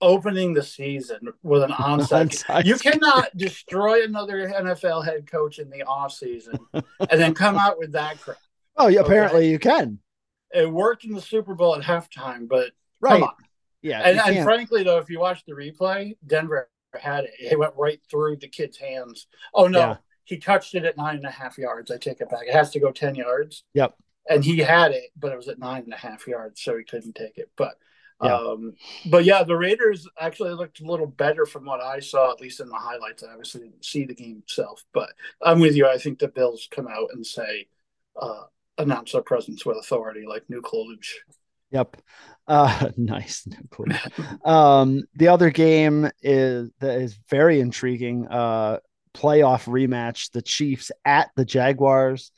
[0.00, 2.28] opening the season with an onside.
[2.30, 7.78] Onside you cannot destroy another NFL head coach in the offseason and then come out
[7.78, 8.36] with that crap.
[8.78, 9.08] Oh, yeah, Okay.
[9.08, 10.00] apparently you can.
[10.52, 13.12] It worked in the Super Bowl at halftime, but Right.
[13.14, 13.34] come on.
[13.80, 14.02] Yeah.
[14.02, 17.30] And, and frankly, though, if you watch the replay, Denver had it.
[17.40, 19.28] It went right through the kid's hands.
[19.54, 19.78] Oh, no.
[19.78, 19.96] Yeah.
[20.24, 21.90] He touched it at nine and a half yards.
[21.90, 22.42] I take it back.
[22.46, 23.64] It has to go 10 yards.
[23.72, 23.94] Yep.
[24.28, 26.84] And he had it, but it was at nine and a half yards, so he
[26.84, 27.50] couldn't take it.
[27.56, 27.76] But,
[28.22, 28.34] Yeah.
[28.36, 28.74] um,
[29.10, 32.60] but yeah, the Raiders actually looked a little better from what I saw, at least
[32.60, 33.22] in the highlights.
[33.22, 35.10] I obviously didn't see the game itself, but
[35.42, 35.86] I'm with you.
[35.86, 37.68] I think the Bills come out and say,
[38.20, 38.44] uh,
[38.78, 41.12] announce their presence with authority, like Nuke LaLoosh.
[41.70, 41.96] Yep.
[42.46, 43.46] Uh, nice.
[44.44, 48.26] Um, the other game is that is very intriguing.
[48.28, 48.78] Uh,
[49.14, 52.30] playoff rematch: the Chiefs at the Jaguars.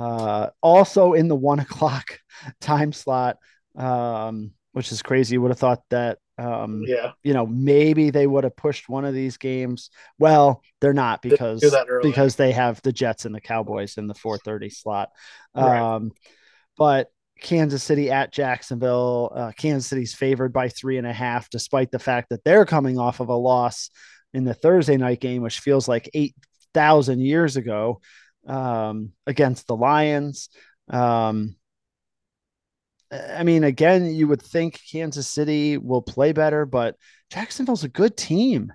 [0.00, 2.18] Uh, also in the one o'clock
[2.60, 3.36] time slot,
[3.76, 5.34] um, which is crazy.
[5.34, 6.18] You would have thought that.
[6.38, 7.12] Um, Yeah.
[7.22, 9.90] you know, maybe they would have pushed one of these games.
[10.18, 12.08] Well, they're not because early.
[12.10, 15.10] because they have the Jets and the Cowboys in the 4:30 slot.
[15.54, 15.78] Right.
[15.78, 16.12] Um,
[16.78, 17.08] but
[17.42, 21.98] Kansas City at Jacksonville, uh, Kansas City's favored by three and a half, despite the
[21.98, 23.90] fact that they're coming off of a loss
[24.32, 26.34] in the Thursday night game, which feels like eight
[26.72, 28.00] thousand years ago
[28.46, 30.48] um, against the Lions.
[30.88, 31.56] Um,
[33.12, 36.96] I mean, again, you would think Kansas City will play better, but
[37.30, 38.72] Jacksonville's a good team.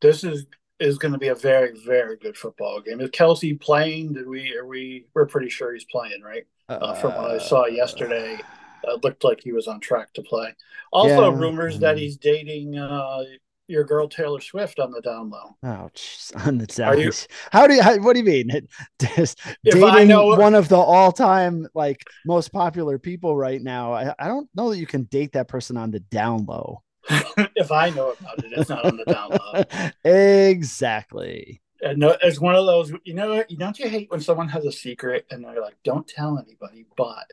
[0.00, 0.46] this is
[0.78, 3.00] is going to be a very very good football game.
[3.00, 4.12] Is Kelce playing?
[4.12, 6.46] Did we are we we're pretty sure he's playing, right?
[6.68, 8.44] Uh, from what I saw yesterday, it
[8.88, 10.54] uh, looked like he was on track to play.
[10.92, 11.38] Also, yeah.
[11.38, 13.22] rumors that he's dating uh,
[13.68, 15.56] your girl Taylor Swift on the down low.
[15.62, 16.32] Oh, geez.
[16.46, 16.98] on the down.
[16.98, 17.12] You,
[17.52, 17.82] how do you?
[17.82, 18.66] How, what do you mean?
[19.00, 23.92] Just dating know, one of the all-time like most popular people right now.
[23.92, 26.82] I, I don't know that you can date that person on the down low.
[27.56, 30.50] if I know about it, it's not on the down low.
[30.50, 31.62] exactly.
[31.80, 32.92] And no, it's one of those.
[33.04, 36.36] You know, don't you hate when someone has a secret and they're like, "Don't tell
[36.38, 37.30] anybody," but,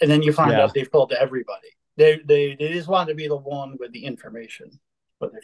[0.00, 0.62] and then you find yeah.
[0.62, 1.68] out they've told everybody.
[1.98, 4.80] They they they just want to be the one with the information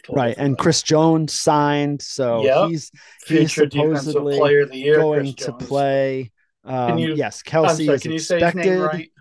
[0.09, 0.35] right.
[0.37, 2.69] And Chris Jones signed, so yep.
[2.69, 2.91] he's
[3.25, 6.31] he's supposedly player of the year, going to play.
[6.63, 8.79] Um, you, yes, Kelce sorry, is expected.
[8.79, 9.11] Right?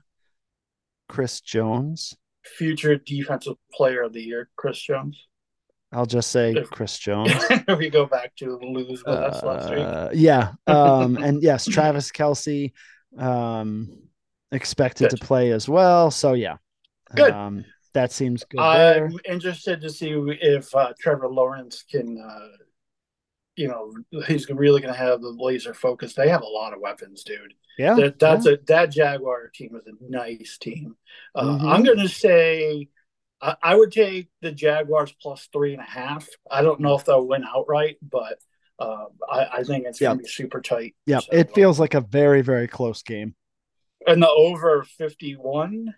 [1.08, 5.26] Chris Jones, future defensive player of the year, Chris Jones.
[5.90, 7.32] I'll just say if, Chris Jones.
[7.78, 9.78] we go back to lose with us last week.
[9.78, 12.72] Uh, yeah, um, and yes, Travis Kelce
[13.16, 13.96] um,
[14.52, 15.20] expected Good.
[15.20, 16.10] to play as well.
[16.10, 16.56] So yeah,
[17.14, 17.32] Good.
[17.32, 17.64] Um,
[17.98, 18.60] that seems good.
[18.60, 19.10] I'm there.
[19.24, 22.56] interested to see if uh, Trevor Lawrence can, uh,
[23.56, 23.92] you know,
[24.26, 26.14] he's really going to have the laser focus.
[26.14, 27.54] They have a lot of weapons, dude.
[27.76, 28.52] Yeah, that, that's yeah.
[28.52, 30.96] a that Jaguar team is a nice team.
[31.34, 31.68] Uh, mm-hmm.
[31.68, 32.88] I'm going to say
[33.40, 36.28] I, I, would take the Jaguars plus three and a half.
[36.50, 38.38] I don't know if they'll win outright, but
[38.78, 40.10] uh, I, I, think it's yep.
[40.10, 40.94] going to be super tight.
[41.06, 43.34] Yeah, so, it feels like a very very close game.
[44.06, 45.94] And the over 51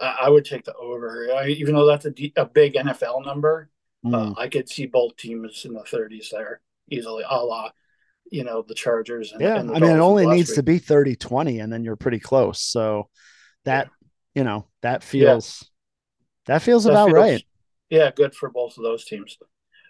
[0.00, 3.70] I would take the over, I, even though that's a, D, a big NFL number.
[4.04, 4.14] Mm.
[4.14, 7.70] Uh, I could see both teams in the 30s there easily, a la,
[8.30, 9.32] you know, the Chargers.
[9.32, 10.56] And, yeah, and I mean, it only needs week.
[10.56, 12.62] to be 30 20, and then you're pretty close.
[12.62, 13.08] So
[13.64, 14.40] that, yeah.
[14.40, 15.64] you know, that feels,
[16.46, 16.54] yeah.
[16.54, 17.44] that feels that about feels, right.
[17.90, 19.36] Yeah, good for both of those teams.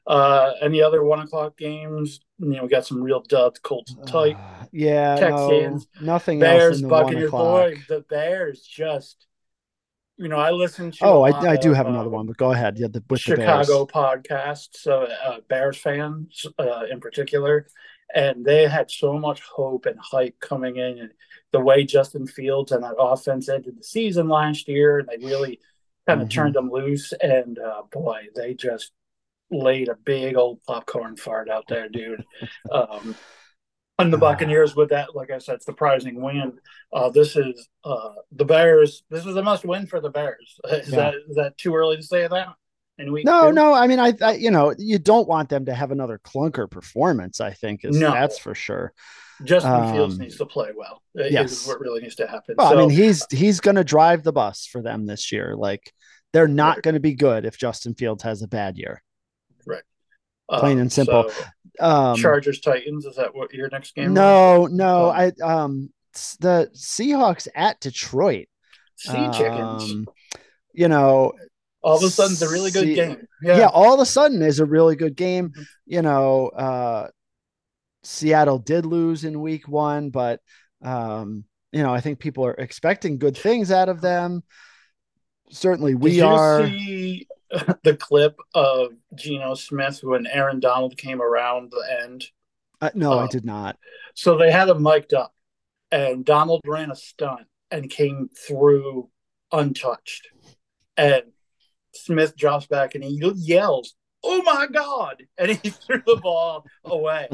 [0.06, 2.20] Uh, any other one o'clock games?
[2.38, 3.58] You know, we got some real dubs.
[3.58, 4.36] Colts tight.
[4.36, 7.30] Uh, yeah, Texans, no, nothing Bears, Buccaneers.
[7.30, 9.26] Boy, the Bears just
[10.18, 11.04] you know, I listen to.
[11.04, 12.76] Oh, I, I do have another one, but go ahead.
[12.76, 17.68] Yeah, the with Chicago the podcast, so uh, Bears fans uh, in particular,
[18.14, 21.10] and they had so much hope and hype coming in, and
[21.52, 25.60] the way Justin Fields and that offense ended the season last year, and they really
[26.06, 26.40] kind of mm-hmm.
[26.40, 28.90] turned them loose, and uh, boy, they just
[29.52, 32.24] laid a big old popcorn fart out there, dude.
[32.72, 33.14] Um,
[33.98, 36.58] and the Buccaneers with that, like I said, surprising win.
[36.92, 39.02] Uh, this is uh, the Bears.
[39.10, 40.58] This is a must win for the Bears.
[40.70, 40.96] Is yeah.
[40.96, 42.48] that is that too early to say that?
[42.98, 43.54] In week no, two?
[43.54, 43.74] no.
[43.74, 47.40] I mean, I, I, you know, you don't want them to have another clunker performance.
[47.40, 48.10] I think is no.
[48.10, 48.92] that's for sure.
[49.44, 51.02] Justin um, Fields needs to play well.
[51.14, 52.56] Yes, is what really needs to happen.
[52.58, 55.54] Well, so, I mean, he's he's going to drive the bus for them this year.
[55.56, 55.92] Like
[56.32, 59.02] they're not going to be good if Justin Fields has a bad year.
[59.66, 59.82] Right.
[60.50, 61.30] Plain um, and simple.
[61.30, 61.44] So,
[61.80, 64.12] um, Chargers Titans is that what your next game?
[64.14, 64.72] No, was?
[64.72, 65.08] no.
[65.08, 65.90] I um
[66.40, 68.48] the Seahawks at Detroit.
[68.96, 69.92] Sea chickens.
[69.92, 70.06] Um,
[70.72, 71.32] you know,
[71.82, 73.26] all of a sudden it's a really good game.
[73.40, 73.58] Yeah.
[73.58, 75.50] yeah, all of a sudden is a really good game.
[75.50, 75.62] Mm-hmm.
[75.86, 77.08] You know, uh
[78.02, 80.40] Seattle did lose in week one, but
[80.82, 84.42] um, you know, I think people are expecting good things out of them.
[85.50, 87.26] Certainly we are see
[87.82, 92.26] the clip of Geno Smith when Aaron Donald came around the end?
[92.80, 93.78] Uh, no, I did not.
[94.14, 95.34] So they had him mic'd up,
[95.90, 99.08] and Donald ran a stunt and came through
[99.52, 100.28] untouched.
[100.96, 101.22] And
[101.94, 107.28] Smith drops back and he yells, "Oh my god!" and he threw the ball away.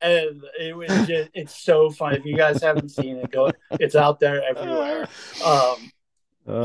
[0.00, 2.16] And it was just—it's so funny.
[2.16, 3.50] If you guys haven't seen it, go.
[3.72, 5.08] It's out there everywhere.
[5.44, 5.90] Um,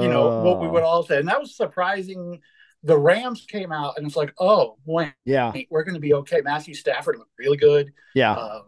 [0.01, 2.39] you know what we would all say, and that was surprising
[2.85, 6.41] the Rams came out and it's like, oh, wait, yeah, we're going to be okay.
[6.41, 7.91] Matthew Stafford looked really good.
[8.13, 8.33] Yeah.
[8.33, 8.63] Um,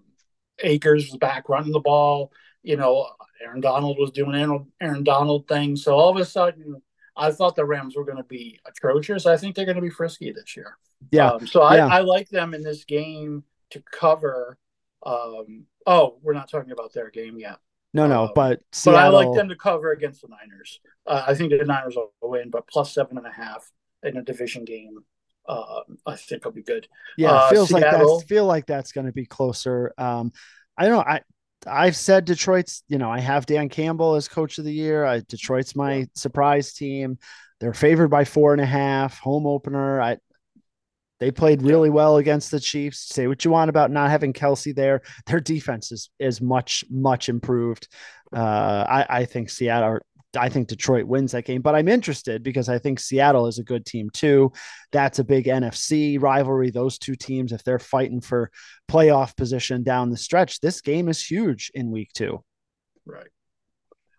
[0.60, 2.32] Akers was back running the ball.
[2.64, 3.08] You know,
[3.42, 5.84] Aaron Donald was doing Aaron, Aaron Donald things.
[5.84, 6.82] So all of a sudden,
[7.16, 9.28] I thought the Rams were going to be atrocious.
[9.28, 10.78] I think they're going to be frisky this year.
[11.12, 11.32] Yeah.
[11.32, 14.58] Um, so I, I like them in this game to cover.
[15.06, 17.58] Um, oh, we're not talking about their game yet.
[17.94, 19.00] No, no, um, but Seattle...
[19.00, 20.80] but I like them to cover against the Niners.
[21.06, 23.72] Uh, I think the Niners will win, but plus seven and a half
[24.04, 25.00] in a division game.
[25.48, 26.88] Uh, I think will be good.
[27.18, 29.94] Yeah, uh, feels Seattle, like that's feel like that's going to be closer.
[29.98, 30.32] Um,
[30.78, 31.00] I don't know.
[31.00, 31.22] I
[31.66, 32.84] I've said Detroit's.
[32.88, 35.06] You know, I have Dan Campbell as coach of the year.
[35.06, 36.06] I, Detroit's my yeah.
[36.16, 37.18] surprise team.
[37.60, 39.20] They're favored by four and a half.
[39.20, 40.02] Home opener.
[40.02, 40.18] I
[41.20, 43.08] they played really well against the Chiefs.
[43.08, 45.02] Say what you want about not having Kelce there.
[45.26, 47.88] Their defense is is much much improved.
[48.36, 50.00] Uh, I I think Seattle
[50.36, 53.64] I think Detroit wins that game, but I'm interested because I think Seattle is a
[53.64, 54.52] good team too.
[54.92, 56.70] That's a big NFC rivalry.
[56.70, 58.52] Those two teams, if they're fighting for
[58.90, 62.44] playoff position down the stretch, this game is huge in week two.
[63.06, 63.28] Right.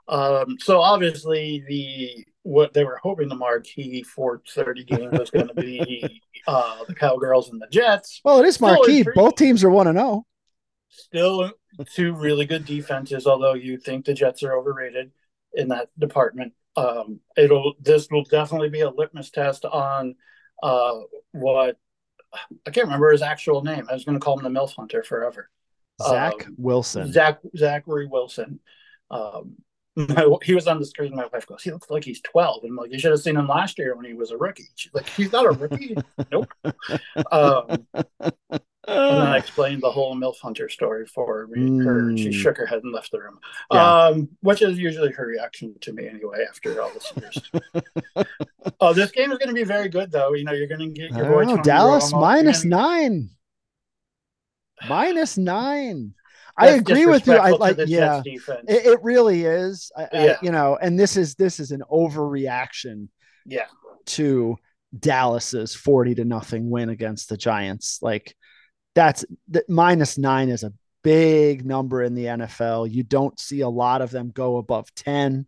[0.08, 5.54] Um, so obviously the what they were hoping the marquee 430 game was going to
[5.54, 8.22] be uh, the Cowgirls and the Jets.
[8.24, 9.04] Well, it is marquee.
[9.14, 10.24] Both teams are one to zero.
[10.88, 11.52] Still
[11.92, 15.12] two really good defenses, although you think the Jets are overrated
[15.58, 16.54] in that department.
[16.76, 20.14] Um, it'll this will definitely be a litmus test on
[20.62, 21.00] uh,
[21.32, 21.76] what
[22.66, 23.86] I can't remember his actual name.
[23.90, 25.50] I was going to call him the MILF Hunter forever.
[26.06, 27.12] Zach um, Wilson.
[27.12, 28.60] Zach Zachary Wilson.
[29.10, 29.56] Um,
[29.96, 31.16] my, he was on the screen.
[31.16, 33.36] My wife goes, "He looks like he's 12." And I'm like, "You should have seen
[33.36, 35.96] him last year when he was a rookie." She's like, "He's not a rookie."
[36.30, 36.52] nope.
[37.32, 37.86] Um,
[38.88, 41.48] and then I explained the whole MILF Hunter story for her.
[41.48, 42.18] Mm.
[42.18, 43.38] She shook her head and left the room,
[43.72, 44.06] yeah.
[44.06, 48.24] um, which is usually her reaction to me anyway after all this years.
[48.80, 50.34] oh, this game is going to be very good, though.
[50.34, 53.30] You know, you're going to get your boy know, Dallas minus nine.
[54.88, 56.14] Minus nine.
[56.56, 57.34] I agree with you.
[57.34, 59.92] I like, yeah, it, it, really is.
[59.96, 60.32] I, yeah.
[60.32, 63.08] I, you know, and this is this is an overreaction.
[63.46, 63.66] Yeah.
[64.06, 64.56] To
[64.98, 68.34] Dallas's forty to nothing win against the Giants, like
[68.98, 70.72] that's that minus nine is a
[71.04, 72.90] big number in the NFL.
[72.90, 75.46] You don't see a lot of them go above 10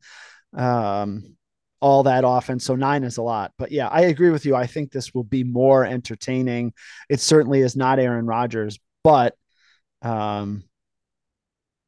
[0.57, 1.37] um,
[1.81, 2.61] all that often.
[2.61, 3.53] So nine is a lot.
[3.59, 4.55] But yeah, I agree with you.
[4.55, 6.75] I think this will be more entertaining.
[7.09, 9.35] It certainly is not Aaron Rodgers, but
[10.01, 10.63] um,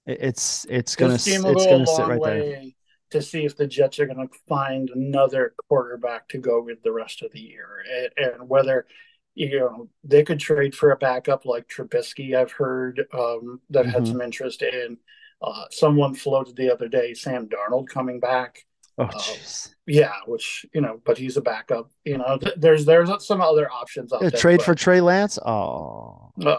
[0.04, 2.62] it, it's it's gonna it's gonna sit right there
[3.10, 6.90] to see if the Jets are going to find another quarterback to go with the
[6.90, 7.84] rest of the year,
[8.16, 8.86] and, and whether
[9.34, 12.36] you know, they could trade for a backup like Trubisky.
[12.36, 13.90] I've heard um, that mm-hmm.
[13.90, 14.98] had some interest in.
[15.40, 18.64] Uh, someone floated the other day Sam Darnold coming back.
[18.98, 19.68] Oh, uh, jeez.
[19.68, 21.90] Uh, yeah, which you know, but he's a backup.
[22.04, 24.38] You know, th- there's there's some other options out yeah, there.
[24.38, 25.38] Trade but, for Trey Lance.
[25.44, 26.32] Oh.
[26.40, 26.56] Uh,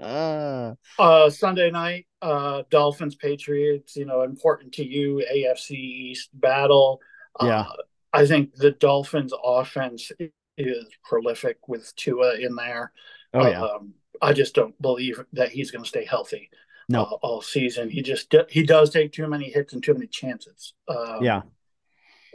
[0.00, 3.96] uh, uh, Sunday night, uh, Dolphins Patriots.
[3.96, 7.00] You know, important to you, AFC East battle.
[7.42, 7.66] Yeah.
[8.12, 10.12] I think the Dolphins' offense
[10.56, 12.92] is prolific with Tua in there.
[13.34, 13.62] Oh yeah.
[13.62, 16.50] Um, I just don't believe that he's going to stay healthy.
[16.88, 17.90] No, uh, all season.
[17.90, 20.74] He just he does take too many hits and too many chances.
[20.88, 21.42] Um, yeah.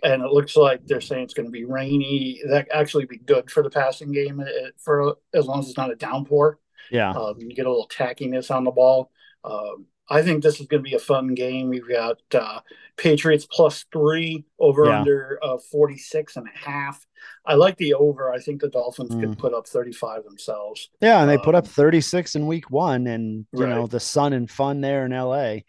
[0.03, 2.41] And it looks like they're saying it's going to be rainy.
[2.49, 5.91] That actually be good for the passing game uh, for as long as it's not
[5.91, 6.59] a downpour.
[6.91, 7.11] Yeah.
[7.11, 9.11] Um, you get a little tackiness on the ball.
[9.43, 11.69] Um, I think this is going to be a fun game.
[11.69, 12.59] We've got uh,
[12.97, 14.99] Patriots plus three over yeah.
[14.99, 17.03] under uh, 46 and a half.
[17.47, 18.31] I like the over.
[18.31, 19.21] I think the Dolphins mm.
[19.21, 20.91] could put up 35 themselves.
[21.01, 23.69] Yeah, and they um, put up um, 36 in week one, and you right.
[23.69, 25.61] know the sun and fun there in LA.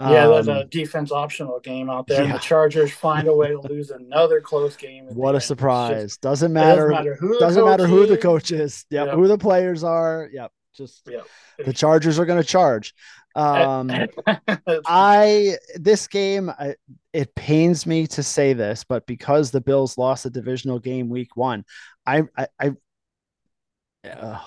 [0.00, 2.24] Yeah, um, there's a defense optional game out there.
[2.24, 2.32] Yeah.
[2.32, 5.04] the Chargers find a way to lose another close game.
[5.10, 6.12] What a surprise!
[6.12, 6.88] Just, doesn't matter.
[6.88, 7.38] Doesn't matter who.
[7.38, 8.84] Doesn't matter who the coach is.
[8.90, 9.14] Yep, yep.
[9.14, 10.28] Who the players are.
[10.32, 10.50] Yep.
[10.74, 11.26] Just yep.
[11.64, 12.94] the Chargers are going to charge.
[13.34, 13.90] Um,
[14.86, 16.74] I this game I,
[17.12, 21.36] it pains me to say this, but because the Bills lost a divisional game week
[21.36, 21.64] one,
[22.06, 24.40] I I I, uh,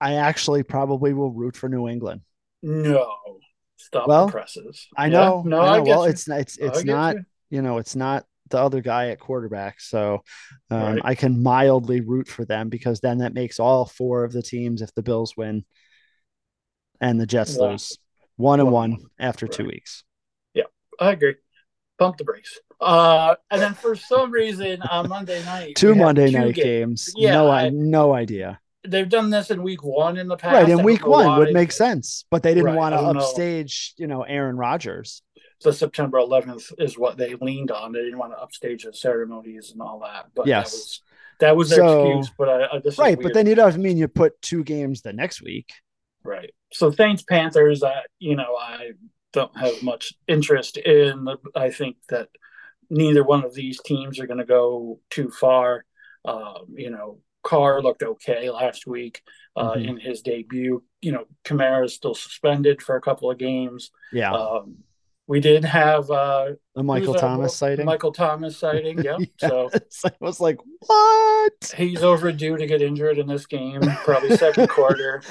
[0.00, 2.22] I actually probably will root for New England.
[2.62, 3.12] No,
[3.76, 4.86] stop well, the presses.
[4.96, 5.42] I know.
[5.44, 5.72] Yeah, no, I know.
[5.72, 6.10] I well, you.
[6.10, 7.24] it's it's it's not you.
[7.50, 9.80] you know it's not the other guy at quarterback.
[9.80, 10.22] So
[10.70, 11.00] um, right.
[11.04, 14.82] I can mildly root for them because then that makes all four of the teams,
[14.82, 15.64] if the Bills win,
[17.00, 17.66] and the Jets yeah.
[17.66, 17.98] lose
[18.36, 20.04] one and one, after two weeks.
[20.54, 20.64] Yeah,
[20.98, 21.36] I agree.
[21.98, 22.58] Pump the brakes.
[22.80, 27.04] Uh, and then for some reason on Monday night, two Monday two night games.
[27.04, 27.14] games.
[27.16, 28.58] Yeah, no, I, no idea.
[28.86, 30.54] They've done this in week one in the past.
[30.54, 31.38] Right, in week one why.
[31.38, 34.02] would make sense, but they didn't right, want to upstage, know.
[34.02, 35.22] you know, Aaron Rodgers.
[35.62, 37.92] The September 11th is what they leaned on.
[37.92, 40.26] They didn't want to upstage the ceremonies and all that.
[40.34, 40.72] But yes.
[40.72, 41.00] that was
[41.40, 42.34] that was their so, excuse.
[42.36, 45.40] But I, I, right, but then you don't mean you put two games the next
[45.40, 45.72] week.
[46.24, 46.52] Right.
[46.72, 48.92] So Saints Panthers, I you know I
[49.32, 51.26] don't have much interest in.
[51.54, 52.28] I think that
[52.90, 55.84] neither one of these teams are going to go too far.
[56.24, 59.22] Um, you know, Carr looked okay last week
[59.56, 59.88] uh, mm-hmm.
[59.88, 60.82] in his debut.
[61.02, 63.90] You know, Kamara is still suspended for a couple of games.
[64.12, 64.32] Yeah.
[64.32, 64.78] Um,
[65.26, 67.86] we did have uh, a Michael Thomas sighting.
[67.86, 68.98] Michael Thomas sighting.
[69.04, 69.18] Yeah.
[69.40, 69.80] yes.
[69.88, 71.74] So I was like, what?
[71.76, 75.22] He's overdue to get injured in this game, probably second quarter.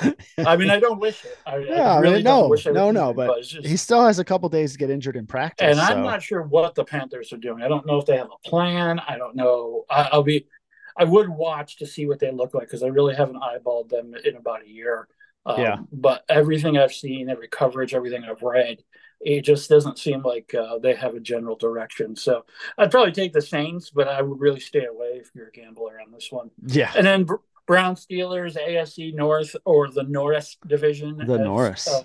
[0.45, 1.37] I mean, I don't wish it.
[1.45, 4.19] I, yeah, I really I mean, no, no, no, but, but just, he still has
[4.19, 5.65] a couple days to get injured in practice.
[5.65, 5.83] And so.
[5.83, 7.63] I'm not sure what the Panthers are doing.
[7.63, 8.99] I don't know if they have a plan.
[8.99, 9.85] I don't know.
[9.89, 10.47] I, I'll be.
[10.95, 14.13] I would watch to see what they look like because I really haven't eyeballed them
[14.23, 15.07] in about a year.
[15.45, 15.77] Um, yeah.
[15.91, 18.77] But everything I've seen, every coverage, everything I've read,
[19.25, 22.15] it just doesn't seem like uh, they have a general direction.
[22.15, 22.45] So
[22.77, 25.99] I'd probably take the Saints, but I would really stay away if you're a gambler
[26.05, 26.51] on this one.
[26.65, 26.91] Yeah.
[26.95, 27.27] And then
[27.65, 31.17] Brown Steelers, AFC North, or the Norris division.
[31.17, 31.87] The as, Norris.
[31.87, 32.03] Uh,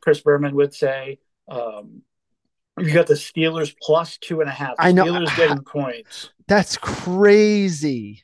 [0.00, 1.18] Chris Berman would say.
[1.48, 2.02] Um,
[2.78, 4.74] you got the Steelers plus two and a half.
[4.78, 5.04] I know.
[5.04, 6.30] Steelers getting points.
[6.46, 8.22] That's crazy.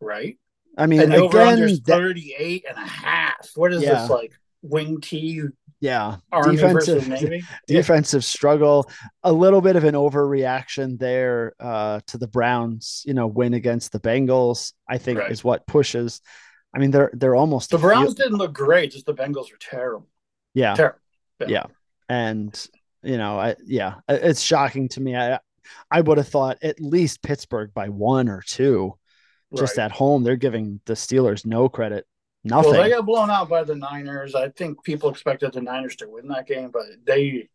[0.00, 0.38] Right?
[0.76, 3.50] I mean, and again, that, 38 and a half.
[3.54, 4.02] What is yeah.
[4.02, 4.32] this like?
[4.64, 5.42] Wing T
[5.84, 7.06] yeah, Army defensive
[7.66, 8.26] defensive yeah.
[8.26, 8.90] struggle,
[9.22, 13.02] a little bit of an overreaction there uh, to the Browns.
[13.04, 14.72] You know, win against the Bengals.
[14.88, 15.30] I think right.
[15.30, 16.22] is what pushes.
[16.74, 18.92] I mean, they're they're almost the Browns didn't look great.
[18.92, 20.08] Just the Bengals are terrible.
[20.54, 20.98] Yeah, terrible.
[21.40, 21.46] Yeah.
[21.48, 21.64] yeah,
[22.08, 22.68] and
[23.02, 25.14] you know, I yeah, it's shocking to me.
[25.14, 25.38] I
[25.90, 28.94] I would have thought at least Pittsburgh by one or two,
[29.54, 29.84] just right.
[29.84, 30.22] at home.
[30.22, 32.06] They're giving the Steelers no credit
[32.44, 32.72] Nothing.
[32.72, 34.34] Well, they got blown out by the Niners.
[34.34, 37.48] I think people expected the Niners to win that game, but they,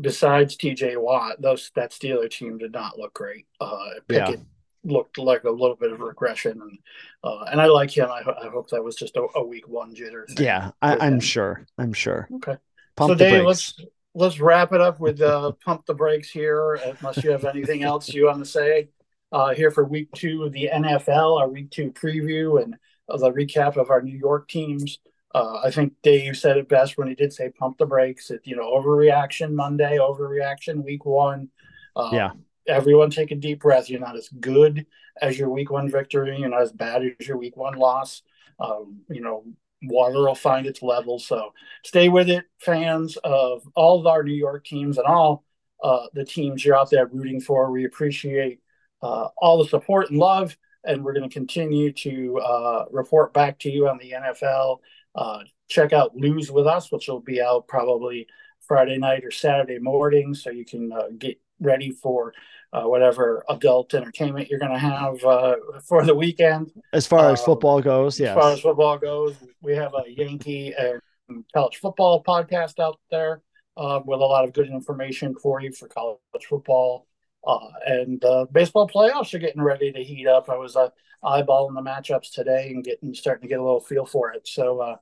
[0.00, 0.96] besides T.J.
[0.96, 3.46] Watt, those that Steeler team did not look great.
[3.60, 4.92] Uh, Pickett yeah.
[4.92, 6.78] looked like a little bit of regression, and
[7.22, 8.08] uh, and I like him.
[8.10, 10.24] I, I hope that was just a, a week one jitter.
[10.40, 11.66] yeah, I, am sure.
[11.76, 12.26] I'm sure.
[12.36, 12.56] Okay.
[12.96, 13.78] Pump so, Dave, let's
[14.14, 16.74] let's wrap it up with uh, pump the brakes here.
[16.74, 18.88] Unless you have anything else you want to say
[19.30, 22.76] uh, here for week two of the NFL, our week two preview, and
[23.18, 24.98] the recap of our New York teams.
[25.34, 28.30] Uh, I think Dave said it best when he did say pump the brakes.
[28.30, 31.48] It, you know, overreaction Monday, overreaction week one.
[31.96, 32.30] Um, yeah.
[32.66, 33.88] Everyone take a deep breath.
[33.88, 34.86] You're not as good
[35.20, 36.38] as your week one victory.
[36.38, 38.22] You're not as bad as your week one loss.
[38.58, 39.44] Um, you know,
[39.82, 41.18] water will find its level.
[41.18, 41.52] So
[41.84, 45.44] stay with it, fans of all of our New York teams and all
[45.82, 47.70] uh, the teams you're out there rooting for.
[47.70, 48.60] We appreciate
[49.02, 53.58] uh, all the support and love and we're going to continue to uh, report back
[53.60, 54.78] to you on the NFL.
[55.14, 58.26] Uh, check out Lose with Us, which will be out probably
[58.60, 62.32] Friday night or Saturday morning, so you can uh, get ready for
[62.72, 66.70] uh, whatever adult entertainment you're going to have uh, for the weekend.
[66.92, 68.30] As far as um, football goes, yes.
[68.30, 73.42] As far as football goes, we have a Yankee and college football podcast out there
[73.76, 76.18] uh, with a lot of good information for you for college
[76.48, 77.06] football
[77.46, 80.48] uh, and uh, baseball playoffs are getting ready to heat up.
[80.48, 80.90] I was uh,
[81.24, 84.46] eyeballing the matchups today and getting starting to get a little feel for it.
[84.46, 84.96] So, uh,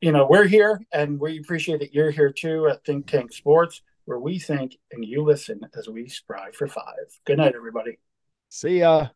[0.00, 3.82] you know, we're here and we appreciate that you're here too at Think Tank Sports,
[4.04, 6.84] where we think and you listen as we strive for five.
[7.24, 7.98] Good night, everybody.
[8.50, 9.08] See ya.